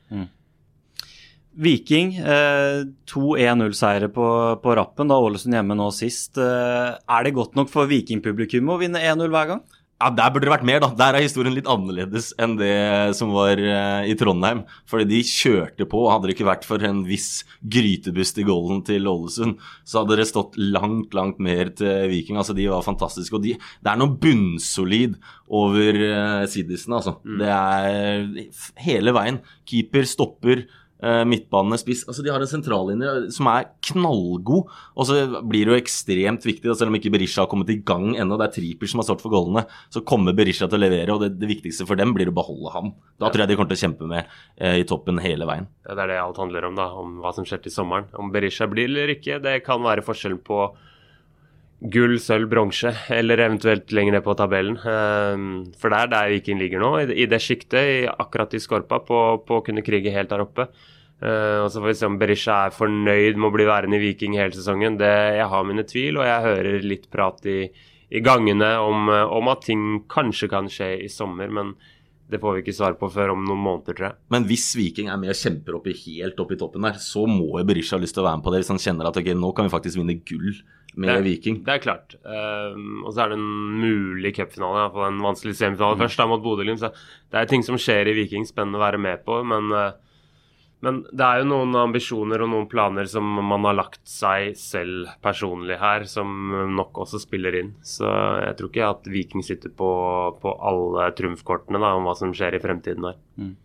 Viking, 1.57 2.13
eh, 2.21 2.83
to 3.09 3.33
1-0-seire 3.39 4.11
på, 4.13 4.27
på 4.61 4.75
rappen, 4.77 5.09
da 5.09 5.17
Ålesund 5.17 5.57
hjemme 5.57 5.77
nå 5.77 5.89
sist. 5.95 6.37
Eh, 6.37 6.91
er 6.93 7.25
det 7.25 7.33
godt 7.37 7.57
nok 7.57 7.71
for 7.73 7.89
Vikingpublikummet 7.89 8.75
å 8.75 8.81
vinne 8.83 9.01
1-0 9.01 9.33
hver 9.33 9.53
gang? 9.55 9.65
Ja, 9.97 10.11
Der 10.13 10.29
burde 10.29 10.45
det 10.45 10.51
vært 10.51 10.65
mer, 10.69 10.81
da. 10.83 10.91
Der 10.93 11.15
er 11.17 11.23
historien 11.25 11.55
litt 11.55 11.69
annerledes 11.73 12.29
enn 12.37 12.53
det 12.59 13.15
som 13.17 13.31
var 13.33 13.57
eh, 13.57 14.11
i 14.11 14.13
Trondheim. 14.13 14.61
Fordi 14.85 15.07
de 15.09 15.23
kjørte 15.25 15.87
på. 15.89 16.03
Hadde 16.11 16.29
det 16.29 16.35
ikke 16.35 16.45
vært 16.51 16.67
for 16.69 16.83
en 16.85 16.99
viss 17.07 17.41
grytebust 17.65 18.37
i 18.37 18.45
golden 18.45 18.83
til 18.85 19.09
Ålesund, 19.09 19.57
så 19.81 20.03
hadde 20.03 20.19
det 20.19 20.27
stått 20.29 20.53
langt, 20.61 21.17
langt 21.17 21.41
mer 21.41 21.73
til 21.73 22.11
Viking. 22.13 22.37
Altså, 22.37 22.53
De 22.53 22.69
var 22.69 22.85
fantastiske. 22.85 23.33
Og 23.33 23.41
de, 23.47 23.55
det 23.57 23.89
er 23.89 23.97
noe 23.97 24.13
bunnsolid 24.21 25.17
over 25.49 26.03
eh, 26.11 26.45
Siddisen, 26.53 26.93
altså. 26.93 27.17
Mm. 27.25 27.39
Det 27.41 27.53
er 27.57 28.83
hele 28.85 29.17
veien. 29.17 29.41
Keeper 29.65 30.05
stopper. 30.05 30.67
Uh, 30.97 31.21
midtbanene, 31.29 31.77
spiss 31.77 31.99
altså 32.09 32.23
De 32.25 32.31
har 32.33 32.41
en 32.41 32.49
sentrallinje 32.49 33.11
som 33.35 33.49
er 33.51 33.67
knallgod. 33.91 34.71
Og 34.97 35.09
så 35.09 35.19
blir 35.45 35.67
det 35.67 35.75
jo 35.75 35.77
ekstremt 35.77 36.47
viktig, 36.47 36.73
selv 36.73 36.89
om 36.89 36.97
ikke 36.97 37.11
Berisha 37.13 37.43
har 37.43 37.51
kommet 37.51 37.69
i 37.73 37.79
gang 37.85 38.15
ennå. 38.15 38.39
Det 38.39 38.47
er 38.47 38.55
Triper 38.57 38.89
som 38.89 39.03
har 39.03 39.09
stått 39.09 39.21
for 39.25 39.33
goalene. 39.33 39.67
Så 39.93 40.01
kommer 40.07 40.35
Berisha 40.37 40.69
til 40.69 40.79
å 40.79 40.83
levere, 40.85 41.13
og 41.13 41.21
det, 41.23 41.35
det, 41.37 41.51
viktigste 41.51 41.85
for 41.89 41.99
dem 41.99 42.15
blir 42.17 42.31
å 42.31 42.35
beholde 42.35 42.73
ham. 42.73 42.91
Da 43.21 43.29
tror 43.29 43.45
jeg 43.45 43.51
de 43.51 43.59
kommer 43.59 43.73
til 43.73 43.79
å 43.79 43.85
kjempe 43.85 44.09
med 44.09 44.33
eh, 44.57 44.79
i 44.81 44.87
toppen 44.89 45.21
hele 45.21 45.47
veien. 45.49 45.69
Det 45.85 45.95
er 45.95 46.13
det 46.13 46.19
alt 46.21 46.41
handler 46.41 46.69
om, 46.69 46.77
da. 46.79 46.89
Om 46.97 47.17
hva 47.23 47.33
som 47.37 47.47
skjer 47.47 47.61
til 47.63 47.73
sommeren. 47.73 48.09
Om 48.17 48.33
Berisha 48.33 48.67
blir 48.69 48.89
eller 48.89 49.13
ikke, 49.13 49.39
det 49.43 49.59
kan 49.67 49.85
være 49.85 50.05
forskjellen 50.05 50.41
på 50.47 50.65
gull, 51.77 52.15
sølv, 52.21 52.49
bronse, 52.49 52.91
eller 53.13 53.41
eventuelt 53.43 53.91
lenger 53.93 54.17
ned 54.17 54.25
på 54.25 54.35
tabellen. 54.37 54.77
Ehm, 54.81 55.49
for 55.77 55.93
det 55.93 55.99
er 55.99 56.13
der 56.13 56.31
Viking 56.33 56.61
ligger 56.61 56.81
nå, 56.81 56.91
i 57.13 57.27
det 57.29 57.41
sjiktet, 57.43 58.07
akkurat 58.17 58.53
i 58.57 58.61
skorpa, 58.61 59.03
på, 59.05 59.19
på, 59.45 59.59
å 59.59 59.65
kunne 59.65 59.85
krige 59.85 60.13
helt 60.13 60.31
der 60.33 60.45
oppe. 60.45 60.69
Uh, 61.17 61.65
og 61.65 61.71
Så 61.73 61.81
får 61.81 61.89
vi 61.89 61.97
se 61.97 62.05
om 62.05 62.17
Berisha 62.21 62.55
er 62.67 62.73
fornøyd 62.75 63.39
med 63.41 63.47
å 63.47 63.53
bli 63.55 63.65
værende 63.65 63.97
i 63.97 64.03
Viking 64.03 64.35
hele 64.37 64.53
sesongen. 64.53 64.99
Det, 65.01 65.09
jeg 65.39 65.47
har 65.49 65.65
mine 65.65 65.85
tvil, 65.89 66.19
og 66.19 66.27
jeg 66.27 66.43
hører 66.45 66.85
litt 66.85 67.07
prat 67.13 67.41
i, 67.49 67.63
i 68.13 68.21
gangene 68.21 68.75
om, 68.77 69.09
om, 69.09 69.49
at 69.49 69.65
ting 69.65 70.03
kanskje 70.13 70.49
kan 70.51 70.69
skje 70.69 70.91
i 71.07 71.09
sommer. 71.09 71.49
Men 71.49 71.73
det 72.29 72.37
får 72.43 72.59
vi 72.59 72.63
ikke 72.65 72.77
svar 72.77 72.99
på 73.01 73.09
før 73.09 73.33
om 73.33 73.41
noen 73.49 73.65
måneder, 73.65 73.97
tror 73.97 74.09
jeg. 74.11 74.19
Men 74.33 74.45
hvis 74.45 74.67
Viking 74.77 75.09
er 75.09 75.17
med 75.17 75.33
og 75.33 75.41
kjemper 75.41 75.79
opp 75.79 75.89
helt 75.89 76.45
opp 76.45 76.53
i 76.53 76.59
toppen 76.61 76.85
der, 76.85 77.01
så 77.01 77.25
må 77.25 77.49
jo 77.49 77.65
Berisha 77.65 77.97
ha 77.97 78.03
lyst 78.03 78.17
til 78.17 78.21
å 78.21 78.29
være 78.29 78.37
med 78.37 78.45
på 78.45 78.53
det, 78.53 78.61
hvis 78.61 78.73
han 78.75 78.83
kjenner 78.85 79.09
at 79.09 79.17
okay, 79.17 79.37
nå 79.37 79.53
kan 79.57 79.65
vi 79.65 79.73
faktisk 79.73 80.03
vinne 80.03 80.19
gull 80.21 80.53
med 80.97 81.13
det, 81.13 81.21
Viking. 81.27 81.61
Det 81.65 81.75
er 81.75 81.83
klart. 81.83 82.17
Um, 82.25 83.05
og 83.05 83.13
så 83.13 83.23
er 83.23 83.31
det 83.31 83.37
en 83.37 83.77
mulig 83.81 84.33
cupfinale, 84.37 84.83
iallfall 84.83 85.07
en 85.11 85.23
vanskelig 85.25 85.55
semifinale 85.59 85.97
mm. 85.97 86.03
først, 86.03 86.19
da 86.19 86.27
mot 86.29 86.43
Bodø-Glimt. 86.43 86.81
Så 86.81 86.91
det 87.31 87.39
er 87.39 87.49
ting 87.49 87.65
som 87.65 87.79
skjer 87.81 88.09
i 88.09 88.17
Viking, 88.17 88.47
spennende 88.49 88.81
å 88.81 88.85
være 88.87 89.01
med 89.01 89.25
på. 89.27 89.41
men... 89.47 89.71
Uh, 89.73 89.89
men 90.85 90.99
det 91.09 91.25
er 91.25 91.39
jo 91.41 91.47
noen 91.49 91.73
ambisjoner 91.79 92.43
og 92.45 92.51
noen 92.51 92.67
planer 92.69 93.07
som 93.09 93.25
man 93.25 93.65
har 93.65 93.77
lagt 93.79 94.03
seg 94.05 94.51
selv 94.61 95.09
personlig 95.25 95.79
her, 95.81 96.05
som 96.05 96.51
nok 96.77 96.99
også 97.01 97.21
spiller 97.23 97.57
inn. 97.57 97.71
Så 97.81 98.05
jeg 98.43 98.57
tror 98.59 98.69
ikke 98.69 98.89
at 98.91 99.09
Viking 99.09 99.45
sitter 99.45 99.73
på, 99.73 99.89
på 100.37 100.53
alle 100.69 101.09
trumfkortene 101.17 101.81
da, 101.81 101.95
om 101.97 102.05
hva 102.05 102.13
som 102.19 102.35
skjer 102.35 102.59
i 102.59 102.61
fremtiden 102.61 103.09
her. 103.09 103.17
Mm. 103.41 103.55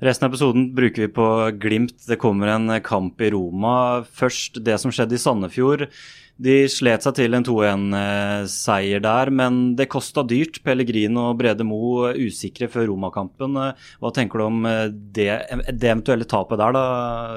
Resten 0.00 0.24
av 0.24 0.30
episoden 0.30 0.70
bruker 0.72 1.04
vi 1.04 1.10
på 1.12 1.26
Glimt. 1.60 1.98
Det 2.06 2.16
kommer 2.22 2.54
en 2.54 2.72
kamp 2.80 3.20
i 3.20 3.34
Roma. 3.34 3.74
Først 4.06 4.62
det 4.64 4.78
som 4.80 4.94
skjedde 4.94 5.18
i 5.18 5.20
Sandefjord. 5.20 5.88
De 6.40 6.54
slet 6.72 7.04
seg 7.04 7.16
til 7.18 7.36
en 7.36 7.44
2-1-seier 7.44 9.02
der, 9.04 9.30
men 9.34 9.58
det 9.76 9.90
kosta 9.92 10.22
dyrt. 10.24 10.60
Pellegrin 10.64 11.18
og 11.20 11.34
Brede 11.40 11.66
Mo 11.68 12.06
usikre 12.16 12.68
før 12.72 12.88
Roma-kampen. 12.88 13.58
Hva 14.00 14.12
tenker 14.16 14.40
du 14.40 14.46
om 14.46 14.64
eh, 14.68 14.86
det, 14.88 15.28
det, 15.68 15.90
eventuelle 15.90 16.28
tapet 16.28 16.60
der, 16.62 16.72
da, 16.76 16.84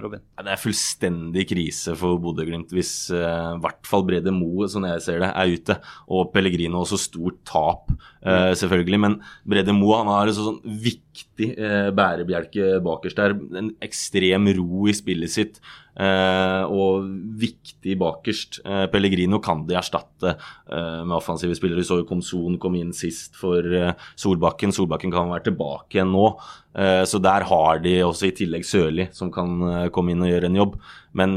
Robin? 0.05 0.23
Det 0.39 0.53
er 0.55 0.61
fullstendig 0.61 1.47
krise 1.51 1.97
for 1.99 2.21
Bodø-Glimt 2.23 2.71
hvis 2.75 2.93
eh, 3.11 3.19
i 3.23 3.27
uh, 3.27 3.59
hvert 3.63 3.87
fall 3.87 4.07
Brede 4.07 4.31
Mo, 4.35 4.67
som 4.71 4.87
jeg 4.87 5.03
ser 5.03 5.19
det, 5.23 5.33
er 5.35 5.51
ute. 5.51 5.77
Og 6.07 6.31
Pellegrino 6.31 6.85
også 6.85 7.01
stort 7.01 7.41
tap, 7.49 7.91
uh, 8.23 8.53
selvfølgelig. 8.55 9.03
Men 9.03 9.19
Brede 9.43 9.75
Mo 9.75 9.91
han 9.97 10.11
har 10.13 10.31
en 10.31 10.39
sånn 10.39 10.61
viktig 10.63 11.53
uh, 11.59 11.91
bærebjelke 11.95 12.77
bakerst 12.85 13.19
der. 13.19 13.35
En 13.59 13.73
ekstrem 13.83 14.53
ro 14.61 14.87
i 14.87 14.95
spillet 14.95 15.35
sitt. 15.35 15.59
Uh, 15.93 16.65
og 16.73 17.05
viktig 17.37 17.93
bakerst. 18.01 18.57
Uh, 18.65 18.85
Pellegrino 18.89 19.37
kan 19.43 19.61
de 19.67 19.77
erstatte 19.77 20.33
uh, 20.33 21.03
med 21.05 21.13
offensive 21.19 21.53
spillere. 21.57 21.83
Vi 21.83 21.87
så 21.89 21.99
jo 21.99 22.07
Komson 22.09 22.57
kom 22.61 22.77
inn 22.79 22.93
sist 22.97 23.37
for 23.37 23.61
Solbakken. 24.19 24.73
Solbakken 24.73 25.13
kan 25.13 25.29
være 25.29 25.51
tilbake 25.51 25.99
igjen 25.99 26.13
nå. 26.13 26.27
så 27.05 27.19
der 27.21 27.43
har 27.45 27.81
de 27.83 27.91
også 28.01 28.31
i 28.31 28.33
tillegg 28.33 28.63
Sørli, 28.65 29.05
som 29.13 29.29
kan 29.33 29.89
komme 29.93 30.13
inn 30.13 30.23
og 30.25 30.31
gjøre 30.31 30.49
en 30.49 30.57
jobb. 30.57 30.77
Men 31.13 31.35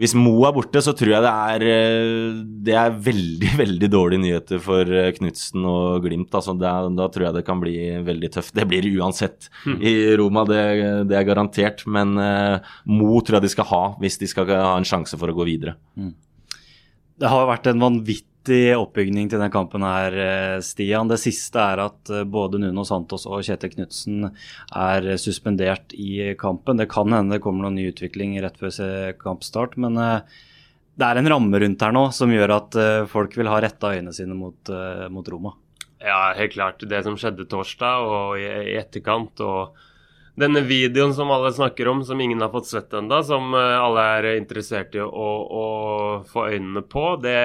hvis 0.00 0.14
Mo 0.16 0.32
er 0.48 0.54
borte, 0.56 0.80
så 0.80 0.94
tror 0.96 1.12
jeg 1.12 1.24
det 1.26 1.30
er, 1.30 1.64
eh, 1.68 2.38
det 2.64 2.76
er 2.80 2.94
veldig 3.04 3.50
veldig 3.62 3.90
dårlige 3.92 4.22
nyheter 4.22 4.62
for 4.64 4.88
eh, 4.88 5.10
Knutsen 5.18 5.66
og 5.68 6.06
Glimt. 6.06 6.32
Altså, 6.32 6.54
da, 6.56 6.72
da, 6.88 7.08
tror 7.12 7.28
jeg 7.28 7.36
det 7.36 7.44
kan 7.44 7.60
bli 7.60 7.76
veldig 8.06 8.32
tøft. 8.38 8.54
Det 8.56 8.64
blir 8.70 8.86
det 8.86 8.94
uansett 8.96 9.50
mm. 9.66 9.76
i 9.76 9.92
Roma, 10.20 10.46
det, 10.48 10.62
det, 11.10 11.18
er 11.18 11.28
garantert. 11.28 11.84
Men 11.84 12.16
uh, 12.16 12.72
Mo 12.88 13.20
tror 13.20 13.38
jeg 13.38 13.48
de 13.48 13.52
skal 13.52 13.68
ha 13.68 13.84
hvis 14.00 14.16
de 14.22 14.30
skal 14.30 14.48
ha 14.48 14.72
en 14.78 14.88
sjanse 14.88 15.20
for 15.20 15.28
å 15.28 15.36
gå 15.36 15.48
videre. 15.50 15.76
Mm. 16.00 16.14
Det 17.20 17.28
har 17.28 17.48
vært 17.50 17.68
en 17.68 17.84
vanvittig 17.84 18.29
vanvittig 18.40 18.76
oppbygning 18.76 19.28
til 19.28 19.38
denne 19.38 19.52
kampen 19.52 19.82
her, 19.82 20.12
eh, 20.12 20.60
Stian. 20.60 21.08
Det 21.08 21.18
siste 21.18 21.58
er 21.58 21.78
at 21.78 22.10
eh, 22.10 22.24
både 22.24 22.58
Nuno 22.58 22.84
Santos 22.84 23.26
og 23.26 23.42
Kjetil 23.42 23.74
Knutsen 23.74 24.30
er 24.72 25.16
suspendert 25.18 25.92
i 25.92 26.34
kampen. 26.36 26.78
Det 26.78 26.88
kan 26.88 27.12
hende 27.12 27.36
det 27.36 27.42
kommer 27.42 27.64
noen 27.64 27.76
ny 27.76 27.90
utvikling 27.92 28.40
rett 28.40 28.56
før 28.56 29.12
kampstart, 29.18 29.76
men 29.76 29.96
eh, 29.98 30.22
det 30.96 31.04
er 31.06 31.16
en 31.16 31.28
ramme 31.28 31.58
rundt 31.58 31.80
her 31.80 31.92
nå 31.92 32.10
som 32.12 32.30
gjør 32.30 32.50
at 32.56 32.76
folk 33.08 33.34
vil 33.36 33.48
ha 33.48 33.60
retta 33.60 33.94
øynene 33.94 34.12
sine 34.12 34.34
mot, 34.34 34.68
mot 35.08 35.26
Roma. 35.28 35.54
Ja, 36.02 36.34
helt 36.36 36.52
klart. 36.52 36.82
Det 36.84 37.02
som 37.04 37.16
skjedde 37.16 37.46
torsdag 37.48 38.04
og 38.04 38.36
i 38.36 38.76
etterkant. 38.76 39.40
og 39.40 39.78
denne 40.40 40.62
videoen 40.66 41.12
som 41.14 41.30
alle 41.34 41.52
snakker 41.54 41.88
om, 41.90 42.02
som 42.04 42.20
ingen 42.20 42.40
har 42.40 42.50
fått 42.52 42.70
sett 42.70 42.94
ennå, 42.96 43.20
som 43.26 43.54
eh, 43.54 43.76
alle 43.78 44.06
er 44.16 44.28
interessert 44.32 44.96
i 44.96 45.02
å, 45.04 45.28
å 45.60 45.64
få 46.30 46.48
øynene 46.54 46.82
på, 46.82 47.04
det, 47.22 47.36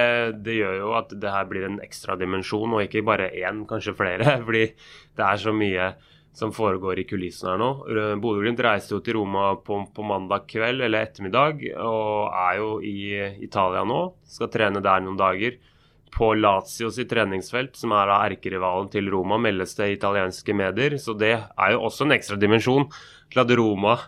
det, 0.46 0.58
gjør 0.60 0.76
jo 0.80 0.90
at 0.98 1.14
det 1.14 1.32
her 1.32 1.48
blir 1.50 1.68
en 1.68 1.78
ekstra 1.84 2.16
dimensjon, 2.20 2.74
og 2.76 2.84
ikke 2.86 3.04
bare 3.06 3.30
én, 3.36 3.64
kanskje 3.68 3.96
flere. 3.98 4.36
Fordi 4.46 4.64
det 4.66 5.26
er 5.28 5.42
så 5.42 5.54
mye 5.56 5.92
som 6.36 6.52
foregår 6.52 7.00
i 7.00 7.06
kulissene 7.08 7.54
her 7.54 7.60
nå. 7.62 7.70
Bodø-Glimt 8.20 8.60
reiste 8.64 8.92
jo 8.96 9.00
til 9.04 9.16
Roma 9.16 9.54
på, 9.64 9.78
på, 9.92 10.04
mandag 10.04 10.44
kveld 10.50 10.84
eller 10.84 11.06
ettermiddag, 11.06 11.64
og 11.80 12.34
er 12.42 12.58
jo 12.60 12.74
i 12.84 12.98
Italia 13.46 13.86
nå. 13.88 14.02
Skal 14.28 14.52
trene 14.52 14.84
der 14.84 15.04
noen 15.04 15.16
dager 15.20 15.56
på 16.14 16.30
Lazio 16.38 16.90
sitt 16.94 17.10
treningsfelt, 17.10 17.76
som 17.76 17.92
er 17.96 18.12
erkerivalen 18.14 18.88
til 18.92 19.10
Roma, 19.12 19.38
meldes 19.42 19.74
det 19.78 19.90
i 19.90 19.96
italienske 19.98 20.54
medier. 20.56 20.96
Så 21.02 21.16
det 21.18 21.34
er 21.36 21.74
jo 21.74 21.84
også 21.88 22.06
en 22.06 22.16
ekstra 22.16 22.38
dimensjon 22.40 22.88
til 23.32 23.42
at 23.42 23.52
Roma 23.58 23.98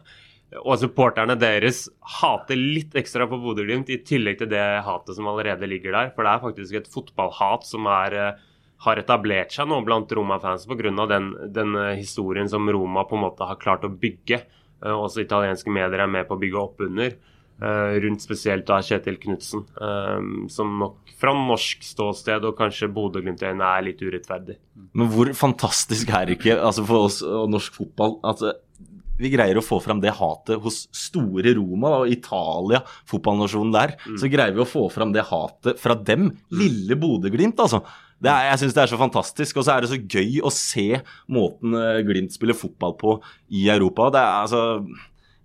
og 0.56 0.78
supporterne 0.80 1.36
deres 1.36 1.86
hater 2.18 2.56
litt 2.56 2.94
ekstra 2.96 3.26
på 3.28 3.36
Bodø-Glimt, 3.42 3.90
i 3.92 4.00
tillegg 4.00 4.38
til 4.40 4.48
det 4.52 4.64
hatet 4.86 5.18
som 5.18 5.28
allerede 5.28 5.68
ligger 5.68 5.92
der. 5.92 6.12
For 6.14 6.24
det 6.24 6.32
er 6.32 6.44
faktisk 6.44 6.78
et 6.78 6.88
fotballhat 6.92 7.66
som 7.68 7.88
er, 7.92 8.16
eh, 8.16 8.38
har 8.86 8.96
etablert 8.96 9.52
seg 9.52 9.68
nå 9.68 9.82
blant 9.84 10.12
Roma-fans 10.12 10.64
pga. 10.66 11.06
Den, 11.06 11.34
den 11.52 11.76
eh, 11.76 11.96
historien 12.00 12.48
som 12.48 12.68
Roma 12.68 13.04
på 13.04 13.18
en 13.18 13.26
måte 13.26 13.44
har 13.44 13.60
klart 13.60 13.84
å 13.84 13.92
bygge. 13.92 14.40
Eh, 14.84 14.94
også 14.94 15.20
italienske 15.20 15.70
medier 15.70 16.00
er 16.00 16.06
med 16.08 16.26
på 16.26 16.38
å 16.38 16.40
bygge 16.40 16.62
opp 16.62 16.80
under. 16.80 17.12
Uh, 17.58 17.96
rundt 18.04 18.22
spesielt 18.22 18.68
da 18.68 18.76
Kjetil 18.86 19.16
Knutsen, 19.18 19.64
um, 19.82 20.44
som 20.46 20.76
nok 20.78 21.08
fra 21.18 21.32
norsk 21.34 21.82
ståsted 21.82 22.44
og 22.46 22.54
kanskje 22.54 22.86
Bodø-Glimt-øyne 22.94 23.66
er 23.66 23.82
litt 23.82 24.04
urettferdig. 24.04 24.54
Men 24.94 25.10
hvor 25.10 25.32
fantastisk 25.34 26.12
er 26.14 26.28
det 26.28 26.36
ikke 26.38 26.54
altså 26.54 26.84
for 26.86 27.08
oss 27.08 27.18
og 27.26 27.50
norsk 27.50 27.74
fotball 27.80 28.14
at 28.30 28.44
eh, 28.46 28.60
vi 29.18 29.32
greier 29.32 29.58
å 29.58 29.64
få 29.66 29.80
fram 29.82 29.98
det 29.98 30.14
hatet 30.14 30.62
hos 30.62 30.84
store 30.94 31.56
Roma 31.58 31.96
og 32.04 32.14
Italia, 32.14 32.84
fotballnasjonen 33.10 33.74
der. 33.74 33.96
Mm. 34.06 34.20
Så 34.22 34.30
greier 34.30 34.54
vi 34.54 34.62
å 34.62 34.70
få 34.76 34.86
fram 34.94 35.10
det 35.16 35.26
hatet 35.26 35.82
fra 35.82 35.98
dem, 35.98 36.30
lille 36.54 36.94
Bodø-Glimt, 36.94 37.58
altså. 37.58 37.82
Er, 38.22 38.52
jeg 38.52 38.62
syns 38.62 38.78
det 38.78 38.84
er 38.84 38.90
så 38.94 39.02
fantastisk. 39.02 39.58
Og 39.58 39.66
så 39.66 39.74
er 39.74 39.82
det 39.82 39.90
så 39.90 39.98
gøy 39.98 40.38
å 40.46 40.54
se 40.54 40.86
måten 41.34 41.74
Glimt 42.06 42.34
spiller 42.34 42.54
fotball 42.58 42.94
på 42.98 43.18
i 43.50 43.66
Europa. 43.74 44.12
Det 44.14 44.22
er 44.22 44.38
altså 44.46 44.62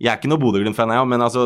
jeg 0.01 0.09
er 0.11 0.17
ikke 0.19 0.31
noe 0.31 0.41
Bodø-Glimt-fan, 0.41 0.91
jeg, 0.91 1.07
men 1.11 1.23
altså, 1.23 1.45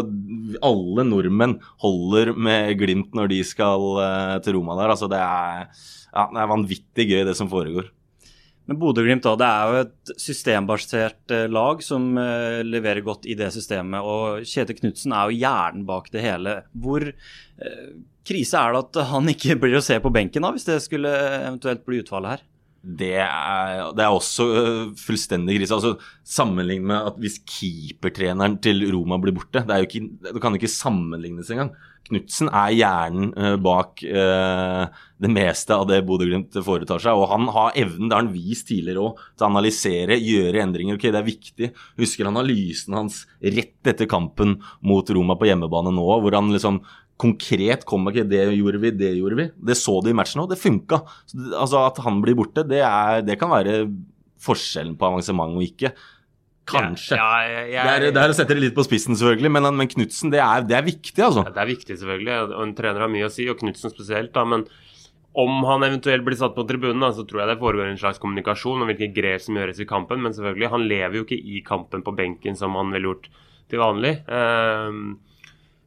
alle 0.65 1.03
nordmenn 1.05 1.57
holder 1.83 2.31
med 2.33 2.71
Glimt 2.79 3.13
når 3.17 3.29
de 3.33 3.43
skal 3.45 3.85
uh, 3.99 4.37
til 4.43 4.57
Roma 4.57 4.77
der. 4.79 4.93
Altså, 4.95 5.09
det 5.11 5.19
er, 5.19 5.67
ja, 6.13 6.25
det 6.31 6.41
er 6.41 6.51
vanvittig 6.53 7.07
gøy, 7.11 7.21
det 7.27 7.35
som 7.37 7.51
foregår. 7.51 7.91
Men 8.67 8.79
Bodø-Glimt 8.81 9.27
det 9.27 9.47
er 9.47 9.69
jo 9.69 9.83
et 9.83 10.13
systembasert 10.23 11.35
uh, 11.35 11.45
lag 11.51 11.83
som 11.85 12.09
uh, 12.17 12.63
leverer 12.65 13.03
godt 13.05 13.29
i 13.29 13.37
det 13.37 13.51
systemet. 13.55 14.01
Og 14.01 14.47
Kjetil 14.47 14.79
Knutsen 14.79 15.13
er 15.13 15.27
jo 15.27 15.41
hjernen 15.43 15.85
bak 15.87 16.09
det 16.15 16.25
hele. 16.25 16.61
Hvor 16.73 17.05
krise 18.27 18.59
er 18.59 18.73
det 18.73 18.85
at 18.85 19.03
han 19.11 19.29
ikke 19.31 19.59
blir 19.59 19.77
å 19.77 19.85
se 19.85 19.99
på 20.01 20.11
benken 20.13 20.43
da, 20.45 20.55
hvis 20.55 20.67
det 20.67 20.81
skulle 20.83 21.13
eventuelt 21.43 21.85
bli 21.85 22.01
utfallet 22.01 22.37
her? 22.37 22.47
Det 22.87 23.17
er, 23.19 23.89
det 23.97 24.03
er 24.05 24.13
også 24.15 24.45
øh, 24.47 24.83
fullstendig 24.95 25.57
krise. 25.59 25.75
Altså, 25.75 25.97
Sammenlignet 26.27 26.87
med 26.87 27.09
at 27.11 27.19
hvis 27.19 27.37
keepertreneren 27.43 28.57
til 28.63 28.85
Roma 28.91 29.19
blir 29.19 29.35
borte 29.35 29.63
Det, 29.67 29.77
ikke, 29.87 30.07
det 30.23 30.41
kan 30.43 30.55
ikke 30.55 30.71
sammenlignes 30.71 31.51
engang. 31.51 31.73
Knutsen 32.07 32.47
er 32.47 32.71
hjernen 32.71 33.33
øh, 33.35 33.57
bak 33.59 33.99
øh, 34.07 34.85
det 35.19 35.31
meste 35.33 35.75
av 35.75 35.87
det 35.89 35.99
Bodø-Glimt 36.07 36.55
foretar 36.63 37.03
seg. 37.03 37.19
Og 37.19 37.27
han 37.33 37.49
har 37.51 37.75
evnen, 37.75 38.07
det 38.07 38.15
har 38.15 38.23
han 38.23 38.31
vist 38.31 38.69
tidligere 38.71 39.03
òg, 39.09 39.19
til 39.35 39.47
å 39.47 39.49
analysere, 39.51 40.19
gjøre 40.23 40.63
endringer. 40.63 40.95
Ok, 40.95 41.09
det 41.09 41.19
er 41.19 41.27
viktig. 41.27 41.71
Husker 41.99 42.31
analysen 42.31 42.95
hans 42.95 43.25
rett 43.43 43.91
etter 43.91 44.07
kampen 44.07 44.59
mot 44.79 45.11
Roma 45.11 45.35
på 45.39 45.49
hjemmebane 45.49 45.91
nå, 45.95 46.07
hvor 46.23 46.39
han 46.39 46.55
liksom 46.55 46.79
konkret 47.17 47.85
kom 47.89 48.07
ikke 48.11 48.27
det 48.29 48.43
gjorde 48.53 48.81
vi, 48.83 48.91
det 48.93 49.15
gjorde 49.17 49.39
vi. 49.39 49.47
Det 49.69 49.77
så 49.79 49.97
du 50.03 50.11
i 50.11 50.17
matchen 50.17 50.43
òg, 50.43 50.51
det 50.51 50.59
funka. 50.61 51.01
Altså 51.57 51.81
At 51.85 52.01
han 52.05 52.21
blir 52.23 52.37
borte, 52.37 52.65
det, 52.67 52.83
er, 52.85 53.23
det 53.25 53.39
kan 53.41 53.51
være 53.53 53.81
forskjellen 54.43 54.95
på 54.99 55.09
avansement 55.09 55.57
og 55.57 55.65
ikke. 55.65 55.93
Kanskje. 56.67 57.15
Ja, 57.15 57.35
ja, 57.47 57.61
ja, 57.71 57.83
det, 57.87 58.09
er, 58.09 58.13
det 58.15 58.21
er 58.21 58.33
å 58.33 58.35
sette 58.35 58.55
det 58.57 58.65
litt 58.65 58.75
på 58.75 58.83
spissen, 58.83 59.15
selvfølgelig, 59.15 59.51
men, 59.55 59.69
men 59.79 59.87
Knutsen, 59.87 60.33
det, 60.33 60.41
det 60.67 60.75
er 60.75 60.83
viktig, 60.83 61.15
altså. 61.23 61.45
Det 61.47 61.63
er 61.63 61.69
viktig, 61.69 61.95
selvfølgelig. 61.95 62.35
Og 62.43 62.65
en 62.65 62.75
trener 62.75 63.05
har 63.05 63.11
mye 63.13 63.29
å 63.29 63.31
si, 63.31 63.47
og 63.47 63.61
Knutsen 63.61 63.93
spesielt. 63.93 64.33
da, 64.35 64.43
Men 64.43 64.65
om 65.37 65.61
han 65.69 65.85
eventuelt 65.87 66.25
blir 66.25 66.37
satt 66.39 66.57
på 66.57 66.65
tribunen, 66.67 67.07
så 67.15 67.23
tror 67.27 67.43
jeg 67.43 67.51
det 67.53 67.61
foregår 67.61 67.91
en 67.91 68.01
slags 68.01 68.19
kommunikasjon 68.21 68.83
om 68.83 68.91
hvilke 68.91 69.11
grep 69.15 69.43
som 69.45 69.59
gjøres 69.59 69.79
i 69.83 69.87
kampen. 69.89 70.19
Men 70.25 70.35
selvfølgelig, 70.35 70.71
han 70.73 70.87
lever 70.91 71.19
jo 71.19 71.27
ikke 71.27 71.39
i 71.39 71.63
kampen 71.65 72.03
på 72.03 72.15
benken 72.17 72.59
som 72.59 72.75
han 72.79 72.91
ville 72.95 73.13
gjort 73.13 73.29
til 73.71 73.83
vanlig. 73.83 74.13
Ehm, 74.27 75.05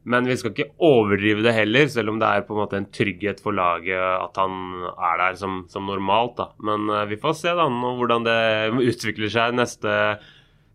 men 0.03 0.25
vi 0.25 0.35
skal 0.39 0.53
ikke 0.53 0.71
overdrive 0.81 1.43
det 1.45 1.53
heller, 1.53 1.89
selv 1.91 2.09
om 2.09 2.19
det 2.21 2.27
er 2.27 2.45
på 2.47 2.55
en 2.55 2.61
måte 2.63 2.79
en 2.79 2.89
trygghet 2.89 3.41
for 3.43 3.53
laget 3.53 4.01
at 4.01 4.37
han 4.41 4.85
er 4.89 5.19
der 5.21 5.37
som, 5.37 5.59
som 5.69 5.85
normalt. 5.85 6.39
da. 6.39 6.47
Men 6.65 6.89
eh, 6.89 7.07
vi 7.11 7.19
får 7.21 7.35
se 7.37 7.53
da 7.57 7.67
hvordan 7.69 8.25
det 8.25 8.37
utvikler 8.81 9.29
seg 9.29 9.57
neste 9.59 9.91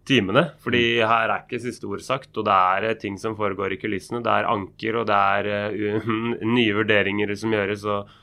timene. 0.06 0.44
Fordi 0.62 0.84
her 1.02 1.32
er 1.32 1.42
ikke 1.42 1.58
siste 1.64 1.88
ord 1.90 2.04
sagt, 2.06 2.30
og 2.38 2.46
det 2.46 2.54
er 2.54 2.86
eh, 2.92 2.98
ting 3.02 3.18
som 3.18 3.34
foregår 3.38 3.74
i 3.74 3.80
kulissene. 3.82 4.22
Det 4.22 4.30
er 4.30 4.50
anker, 4.52 5.00
og 5.00 5.10
det 5.10 5.18
er 5.18 5.98
uh, 5.98 6.14
nye 6.56 6.78
vurderinger 6.78 7.34
som 7.34 7.54
gjøres. 7.56 7.82
og 7.90 8.14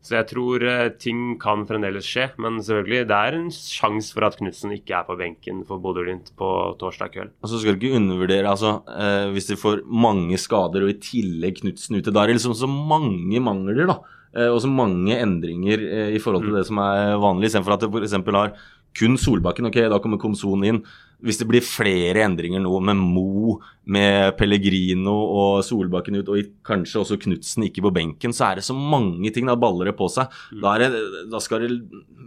så 0.00 0.14
jeg 0.16 0.30
tror 0.30 0.62
eh, 0.64 0.92
ting 0.96 1.34
kan 1.40 1.66
fremdeles 1.68 2.06
skje, 2.08 2.30
men 2.40 2.56
selvfølgelig, 2.64 3.02
det 3.10 3.16
er 3.16 3.36
en 3.36 3.50
sjanse 3.52 4.14
for 4.16 4.24
at 4.24 4.38
Knutsen 4.38 4.72
ikke 4.72 4.94
er 4.96 5.04
på 5.04 5.16
benken 5.20 5.60
for 5.68 5.82
Bodø-Glimt 5.82 6.32
på 6.40 6.48
torsdag 6.80 7.12
kveld. 7.12 7.34
Og 7.44 7.52
så 7.52 7.60
skal 7.60 7.76
du 7.76 7.84
ikke 7.84 7.98
undervurdere 7.98 8.48
altså, 8.48 8.78
eh, 8.88 9.28
Hvis 9.34 9.50
de 9.50 9.58
får 9.60 9.84
mange 9.84 10.40
skader 10.40 10.86
og 10.86 10.94
i 10.94 10.96
tillegg 11.04 11.60
Knutsen 11.60 12.00
ute, 12.00 12.14
da 12.14 12.22
er 12.22 12.32
det 12.32 12.38
liksom 12.38 12.56
så 12.56 12.70
mange 12.70 13.44
mangler, 13.44 13.84
da. 13.92 13.98
Eh, 14.30 14.46
og 14.46 14.60
så 14.62 14.70
mange 14.70 15.16
endringer 15.18 15.80
eh, 15.82 16.10
i 16.14 16.20
forhold 16.22 16.46
til 16.46 16.58
det 16.58 16.66
som 16.68 16.78
er 16.82 17.16
vanlig. 17.20 17.50
Istedenfor 17.50 17.74
at 17.74 17.86
det 17.86 17.90
f.eks. 17.90 18.18
har 18.36 18.52
kun 18.96 19.14
Solbakken, 19.18 19.68
ok, 19.68 19.78
da 19.90 20.00
kommer 20.02 20.18
Komson 20.22 20.66
inn. 20.66 20.82
Hvis 21.20 21.36
det 21.36 21.46
blir 21.50 21.64
flere 21.66 22.22
endringer 22.24 22.62
nå 22.64 22.78
med 22.82 22.96
Mo, 22.98 23.58
med 23.92 24.32
Pellegrino 24.38 25.12
og 25.12 25.64
Solbakken 25.66 26.16
ut, 26.16 26.30
og 26.32 26.54
kanskje 26.66 27.02
også 27.02 27.18
Knutsen 27.20 27.66
ikke 27.66 27.84
på 27.84 27.92
benken, 27.94 28.34
så 28.34 28.48
er 28.48 28.60
det 28.60 28.66
så 28.66 28.74
mange 28.76 29.32
ting. 29.34 29.50
Da 29.50 29.58
baller 29.58 29.90
det 29.90 29.96
på 29.98 30.08
seg. 30.10 30.32
Da, 30.62 30.76
er 30.76 30.86
det, 30.86 31.02
da 31.30 31.42
skal 31.42 31.66
det 31.66 31.74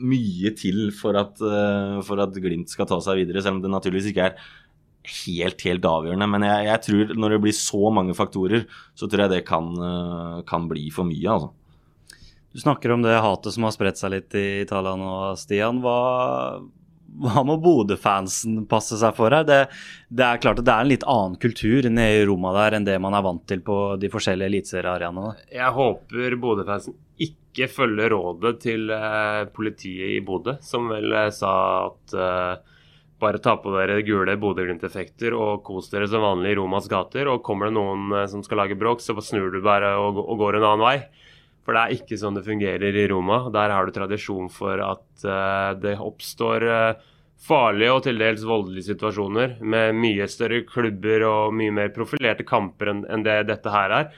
mye 0.04 0.54
til 0.60 0.86
for 0.96 1.18
at, 1.20 1.40
eh, 1.40 2.04
for 2.06 2.22
at 2.24 2.36
Glimt 2.44 2.72
skal 2.72 2.90
ta 2.90 3.00
seg 3.04 3.24
videre, 3.24 3.44
selv 3.44 3.58
om 3.58 3.64
det 3.64 3.74
naturligvis 3.74 4.12
ikke 4.12 4.30
er 4.30 4.38
helt, 5.24 5.66
helt 5.68 5.88
avgjørende. 5.88 6.30
Men 6.36 6.48
jeg, 6.48 6.70
jeg 6.70 6.86
tror 6.86 7.18
når 7.18 7.36
det 7.36 7.44
blir 7.48 7.60
så 7.64 7.92
mange 7.96 8.16
faktorer, 8.16 8.68
så 8.96 9.10
tror 9.10 9.26
jeg 9.26 9.38
det 9.38 9.44
kan, 9.48 9.74
kan 10.48 10.68
bli 10.70 10.90
for 10.96 11.08
mye, 11.08 11.28
altså. 11.32 11.52
Du 12.54 12.60
snakker 12.60 12.92
om 12.94 13.02
det 13.02 13.18
hatet 13.18 13.54
som 13.54 13.66
har 13.66 13.74
spredt 13.74 13.98
seg 13.98 14.12
litt 14.14 14.36
i 14.38 14.62
Italia 14.62 14.94
nå, 14.94 15.14
Stian. 15.42 15.80
Hva, 15.82 16.62
hva 17.26 17.42
må 17.50 17.56
Bodø-fansen 17.58 18.60
passe 18.70 19.00
seg 19.02 19.16
for 19.18 19.34
her? 19.34 19.48
Det, 19.48 19.58
det 20.14 20.28
er 20.28 20.42
klart 20.42 20.62
at 20.62 20.68
det 20.68 20.76
er 20.76 20.86
en 20.86 20.92
litt 20.92 21.06
annen 21.10 21.40
kultur 21.42 21.88
nede 21.90 22.20
i 22.20 22.28
Roma 22.30 22.52
der 22.54 22.78
enn 22.78 22.86
det 22.86 23.00
man 23.02 23.18
er 23.18 23.26
vant 23.26 23.42
til 23.50 23.64
på 23.66 23.78
de 23.98 24.12
forskjellige 24.14 24.52
eliteseriearenaene. 24.54 25.48
Jeg 25.50 25.74
håper 25.80 26.38
Bodø-fansen 26.46 26.94
ikke 27.26 27.72
følger 27.74 28.14
rådet 28.14 28.54
til 28.62 28.86
eh, 28.94 29.42
politiet 29.58 30.14
i 30.20 30.22
Bodø, 30.26 30.60
som 30.62 30.94
vel 30.94 31.10
eh, 31.10 31.34
sa 31.34 31.56
at 31.88 32.16
uh, 32.18 32.78
bare 33.18 33.42
ta 33.42 33.58
på 33.58 33.74
dere 33.74 33.98
gule 34.06 34.38
Bodø-Glimt-effekter 34.38 35.34
og 35.34 35.66
kos 35.66 35.90
dere 35.90 36.06
som 36.12 36.22
vanlig 36.22 36.54
i 36.54 36.62
Romas 36.62 36.86
gater. 36.92 37.34
Og 37.34 37.42
kommer 37.42 37.74
det 37.74 37.80
noen 37.82 38.14
som 38.30 38.46
skal 38.46 38.62
lage 38.62 38.78
bråk, 38.78 39.02
så 39.02 39.18
snur 39.26 39.50
du 39.50 39.62
bare 39.66 39.96
og, 39.98 40.22
og 40.22 40.38
går 40.46 40.62
en 40.62 40.70
annen 40.70 40.86
vei. 40.86 40.98
For 41.64 41.76
det 41.76 41.84
er 41.84 41.96
ikke 41.96 42.20
sånn 42.20 42.36
det 42.36 42.46
fungerer 42.48 43.00
i 43.00 43.08
Roma. 43.12 43.46
Der 43.54 43.72
har 43.72 43.88
du 43.88 43.96
tradisjon 43.96 44.50
for 44.52 44.82
at 44.84 45.24
uh, 45.24 45.72
det 45.80 45.96
oppstår 46.04 46.68
uh, 46.68 47.14
farlige 47.44 47.96
og 47.96 48.04
til 48.06 48.20
dels 48.20 48.44
voldelige 48.48 48.92
situasjoner 48.92 49.58
med 49.64 49.96
mye 50.00 50.28
større 50.32 50.64
klubber 50.68 51.26
og 51.28 51.56
mye 51.56 51.74
mer 51.76 51.96
profilerte 51.96 52.46
kamper 52.48 52.92
enn 52.92 53.08
en 53.12 53.26
det 53.26 53.42
dette 53.50 53.72
her 53.74 53.96
er. 54.02 54.14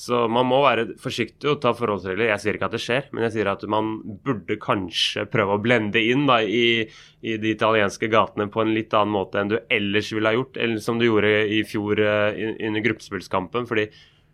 Så 0.00 0.22
man 0.32 0.46
må 0.48 0.60
være 0.62 0.94
forsiktig 1.02 1.48
og 1.50 1.58
ta 1.60 1.72
forholdsregler. 1.76 2.30
Jeg 2.30 2.42
sier 2.42 2.56
ikke 2.56 2.68
at 2.70 2.76
det 2.76 2.82
skjer, 2.82 3.08
men 3.12 3.26
jeg 3.26 3.34
sier 3.34 3.50
at 3.50 3.64
man 3.68 3.90
burde 4.24 4.56
kanskje 4.62 5.26
prøve 5.28 5.56
å 5.56 5.62
blende 5.62 6.00
inn 6.00 6.24
da, 6.30 6.38
i, 6.40 6.86
i 7.20 7.34
de 7.42 7.50
italienske 7.52 8.08
gatene 8.12 8.46
på 8.52 8.62
en 8.62 8.72
litt 8.76 8.94
annen 8.96 9.12
måte 9.12 9.42
enn 9.42 9.50
du 9.50 9.58
ellers 9.66 10.12
ville 10.14 10.30
ha 10.30 10.38
gjort, 10.38 10.56
eller 10.62 10.80
som 10.84 11.00
du 11.00 11.08
gjorde 11.08 11.34
i 11.52 11.60
fjor 11.68 12.00
uh, 12.00 12.30
under 12.70 12.86
gruppespillskampen. 12.86 13.66
fordi 13.68 13.90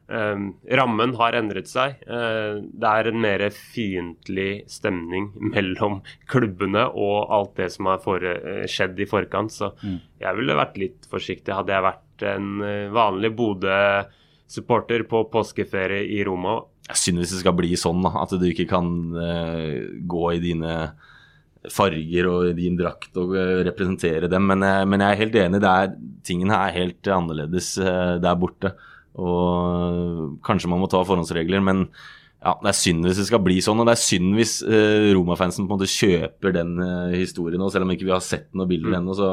rammen 0.08 1.14
har 1.18 1.34
endret 1.34 1.66
seg. 1.66 1.96
Eh, 2.06 2.60
det 2.62 2.90
er 2.92 3.08
en 3.10 3.20
mer 3.20 3.42
fiendtlig 3.50 4.62
stemning 4.70 5.32
mellom 5.54 6.00
klubbene 6.30 6.84
og 6.94 7.32
alt 7.34 7.56
det 7.58 7.72
som 7.74 7.88
har 7.90 8.22
eh, 8.30 8.62
skjedd 8.70 9.00
i 9.02 9.08
forkant. 9.10 9.50
Så 9.52 9.72
jeg 9.82 10.36
ville 10.38 10.54
vært 10.58 10.78
litt 10.78 11.08
forsiktig. 11.10 11.54
Hadde 11.56 11.74
jeg 11.74 11.86
vært 11.88 12.26
en 12.36 12.52
eh, 12.62 12.86
vanlig 12.94 13.32
Bodø-supporter 13.38 15.02
på 15.10 15.24
påskeferie 15.32 16.06
i 16.16 16.22
Roma 16.26 16.60
Jeg 16.88 17.00
synes 17.02 17.24
hvis 17.26 17.34
det 17.34 17.42
skal 17.42 17.56
bli 17.58 17.74
sånn, 17.76 18.02
da, 18.06 18.14
at 18.22 18.30
du 18.38 18.46
ikke 18.46 18.68
kan 18.70 18.92
eh, 19.18 19.84
gå 20.06 20.24
i 20.36 20.42
dine 20.44 20.76
farger 21.66 22.28
og 22.30 22.52
din 22.54 22.76
drakt 22.78 23.16
og 23.18 23.32
representere 23.66 24.28
dem. 24.30 24.44
Men, 24.46 24.62
jeg- 24.62 24.86
er 25.02 25.18
helt 25.18 25.34
enig, 25.40 25.60
det 25.64 25.72
er, 25.72 25.96
tingene 26.22 26.54
er 26.68 26.76
helt 26.76 27.08
annerledes 27.10 27.72
der 28.22 28.36
borte. 28.38 28.70
Og 29.16 30.38
kanskje 30.46 30.68
man 30.70 30.80
må 30.82 30.88
ta 30.92 31.00
forhåndsregler, 31.06 31.62
men 31.64 31.86
ja, 32.44 32.52
det 32.62 32.68
er 32.70 32.76
synd 32.78 33.06
hvis 33.08 33.16
det 33.22 33.26
skal 33.30 33.40
bli 33.42 33.56
sånn. 33.64 33.80
Og 33.82 33.88
det 33.88 33.94
er 33.96 34.02
synd 34.02 34.36
hvis 34.38 34.58
uh, 34.66 35.08
Roma-fansen 35.16 35.64
på 35.66 35.72
en 35.72 35.80
måte 35.80 35.88
kjøper 35.90 36.52
den 36.54 36.76
uh, 36.82 37.14
historien 37.16 37.60
nå, 37.62 37.70
selv 37.72 37.88
om 37.88 37.94
ikke 37.96 38.06
vi 38.08 38.14
har 38.14 38.22
sett 38.24 38.48
noen 38.54 38.68
bilder 38.70 38.92
Mm. 38.92 38.98
ennå. 39.00 39.16
så 39.16 39.30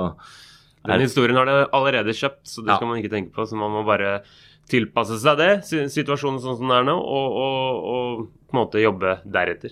Den 0.88 1.00
historien 1.06 1.36
har 1.40 1.46
de 1.48 1.58
allerede 1.72 2.12
kjøpt, 2.16 2.44
så 2.48 2.62
det 2.64 2.72
Ja. 2.74 2.76
skal 2.78 2.88
man 2.88 2.98
ikke 3.00 3.12
tenke 3.14 3.32
på. 3.36 3.46
Så 3.48 3.56
man 3.56 3.72
må 3.72 3.86
bare 3.86 4.24
tilpasse 4.68 5.20
seg 5.20 5.38
det, 5.38 5.52
situasjonen 5.92 6.40
sånn 6.40 6.58
som 6.58 6.68
den 6.68 6.78
er 6.78 6.84
nå, 6.88 6.96
og, 6.96 7.38
og, 7.44 7.84
og 7.94 8.28
på 8.50 8.56
en 8.56 8.60
måte 8.64 8.82
jobbe 8.84 9.20
deretter. 9.28 9.72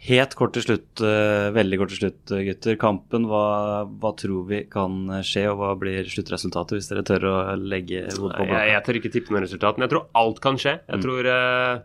Helt 0.00 0.32
kort 0.38 0.54
til 0.56 0.64
slutt, 0.64 1.00
eh, 1.04 1.50
veldig 1.52 1.76
kort 1.82 1.90
til 1.92 1.98
slutt, 2.00 2.30
eh, 2.32 2.44
gutter. 2.46 2.76
Kampen, 2.80 3.26
hva, 3.28 3.84
hva 4.00 4.12
tror 4.16 4.46
vi 4.48 4.62
kan 4.72 4.94
eh, 5.12 5.20
skje, 5.26 5.42
og 5.52 5.58
hva 5.60 5.74
blir 5.78 6.08
sluttresultatet, 6.08 6.78
hvis 6.78 6.88
dere 6.88 7.02
tør 7.04 7.26
å 7.28 7.34
legge 7.60 8.06
hodet 8.16 8.38
på 8.38 8.46
Jeg, 8.46 8.48
blokka? 8.48 8.62
jeg 8.70 8.84
tør 8.86 8.98
ikke 9.00 9.12
tippe 9.12 9.34
noe 9.34 9.42
resultat, 9.44 9.76
men 9.76 9.84
jeg 9.86 9.92
tror 9.92 10.06
alt 10.22 10.40
kan 10.40 10.56
skje. 10.56 10.78
Jeg 10.88 10.96
Mm. 10.98 11.02
tror 11.04 11.22
jeg- 11.24 11.82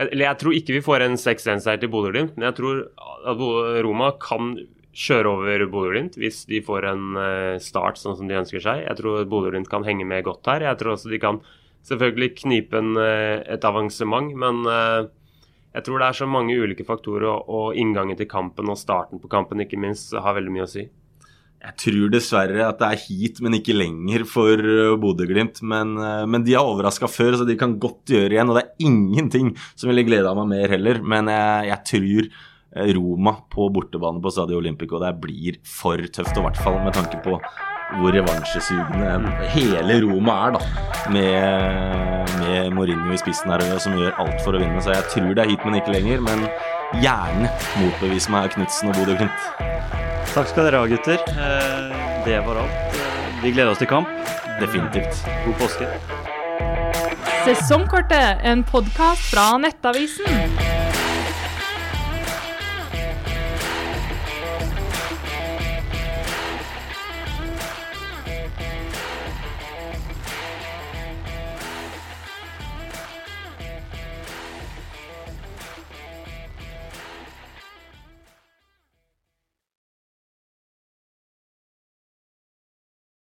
Eller 0.00 0.24
jeg 0.26 0.38
tror 0.38 0.52
ikke 0.54 0.74
vi 0.74 0.80
får 0.80 1.00
en 1.02 1.16
6-1-seier 1.16 1.80
til 1.80 1.88
Bodø-Glimt, 1.90 2.36
men 2.36 2.52
jeg 2.52 2.54
tror 2.54 2.86
at 3.26 3.82
Roma 3.84 4.12
kan 4.12 4.54
kjøre 4.94 5.26
over 5.26 5.66
Bodø-Glimt 5.66 6.14
hvis 6.16 6.44
de 6.46 6.60
får 6.60 6.84
en 6.86 7.58
start 7.58 7.96
sånn 7.98 8.16
som 8.16 8.28
de 8.28 8.34
ønsker 8.34 8.60
seg. 8.62 8.86
Jeg 8.86 8.96
tror 8.96 9.24
Bodø-Glimt 9.26 9.68
kan 9.68 9.82
henge 9.82 10.06
med 10.06 10.22
godt 10.24 10.46
her. 10.46 10.60
Jeg 10.60 10.78
tror 10.78 10.92
også 10.94 11.10
de 11.10 11.18
kan 11.18 11.40
selvfølgelig 11.84 12.36
knipe 12.36 12.74
en, 12.78 12.96
et 12.96 13.60
avansement, 13.64 14.32
men 14.36 15.08
jeg 15.78 15.86
tror 15.86 16.02
det 16.02 16.08
er 16.08 16.16
så 16.18 16.26
mange 16.26 16.56
ulike 16.58 16.86
faktorer, 16.86 17.28
og, 17.46 17.76
inngangen 17.78 18.18
til 18.18 18.26
kampen 18.30 18.70
og 18.72 18.80
starten 18.80 19.20
på 19.22 19.30
kampen 19.30 19.62
ikke 19.62 19.78
minst 19.78 20.16
har 20.16 20.34
veldig 20.34 20.54
mye 20.54 20.66
å 20.66 20.72
si. 20.72 20.88
Jeg 21.58 21.74
tror 21.82 22.10
dessverre 22.10 22.66
at 22.66 22.78
det 22.78 22.88
er 22.88 23.00
hit, 23.02 23.38
men 23.42 23.56
ikke 23.58 23.74
lenger 23.74 24.24
for 24.30 24.62
uh, 24.62 24.98
Bodø-Glimt. 24.98 25.58
Men, 25.66 25.96
uh, 25.98 26.26
men 26.30 26.44
de 26.46 26.54
har 26.54 26.66
overraska 26.66 27.10
før, 27.10 27.38
så 27.38 27.46
de 27.46 27.58
kan 27.58 27.74
godt 27.82 28.14
gjøre 28.14 28.36
igjen. 28.36 28.50
Og 28.50 28.58
det 28.58 28.64
er 28.64 28.86
ingenting 28.90 29.50
som 29.74 29.90
ville 29.90 30.06
gleda 30.06 30.34
meg 30.38 30.52
mer 30.54 30.74
heller. 30.76 31.02
Men 31.02 31.30
jeg, 31.34 31.72
jeg 31.72 31.80
tror 31.90 32.28
uh, 32.30 32.92
Roma 32.98 33.34
på 33.50 33.66
bortebane 33.74 34.22
på 34.22 34.34
Stadio 34.34 34.62
Olympico 34.62 35.02
det 35.02 35.16
blir 35.18 35.58
for 35.66 35.98
tøft. 35.98 36.38
Og 36.38 36.44
i 36.44 36.46
hvert 36.46 36.62
fall 36.62 36.78
med 36.86 36.94
tanke 36.94 37.18
på 37.26 37.40
hvor 37.96 38.12
revansjesugende 38.12 39.32
hele 39.54 39.96
Roma 40.04 40.34
er, 40.46 40.56
da. 40.58 40.60
Med, 41.14 42.34
med 42.42 42.70
Mourinho 42.76 43.14
i 43.14 43.20
spissen 43.20 43.50
her, 43.52 43.64
som 43.80 43.96
gjør 43.98 44.18
alt 44.20 44.42
for 44.44 44.56
å 44.56 44.60
vinne. 44.60 44.82
Så 44.84 44.92
jeg 44.92 45.08
tror 45.14 45.32
det 45.34 45.44
er 45.46 45.52
hit, 45.54 45.64
men 45.64 45.78
ikke 45.80 45.94
lenger. 45.96 46.20
Men 46.26 46.44
gjerne 47.02 47.48
motbevis 47.80 48.28
meg 48.32 48.52
Knutsen 48.56 48.92
og 48.92 49.00
Bodø-Glimt. 49.00 49.48
Takk 50.34 50.50
skal 50.52 50.68
dere 50.68 50.82
ha, 50.84 50.90
gutter. 50.90 51.22
Eh, 51.32 51.96
Det 52.28 52.40
var 52.44 52.60
alt. 52.64 52.98
Eh, 52.98 53.42
Vi 53.42 53.52
gleder 53.54 53.72
oss 53.72 53.78
til 53.80 53.88
kamp. 53.88 54.08
Definitivt. 54.60 55.22
God 55.46 55.54
påske. 55.62 55.88
Sesongkortet, 57.46 58.42
en 58.44 58.64
podkast 58.66 59.30
fra 59.32 59.52
Nettavisen. 59.62 60.57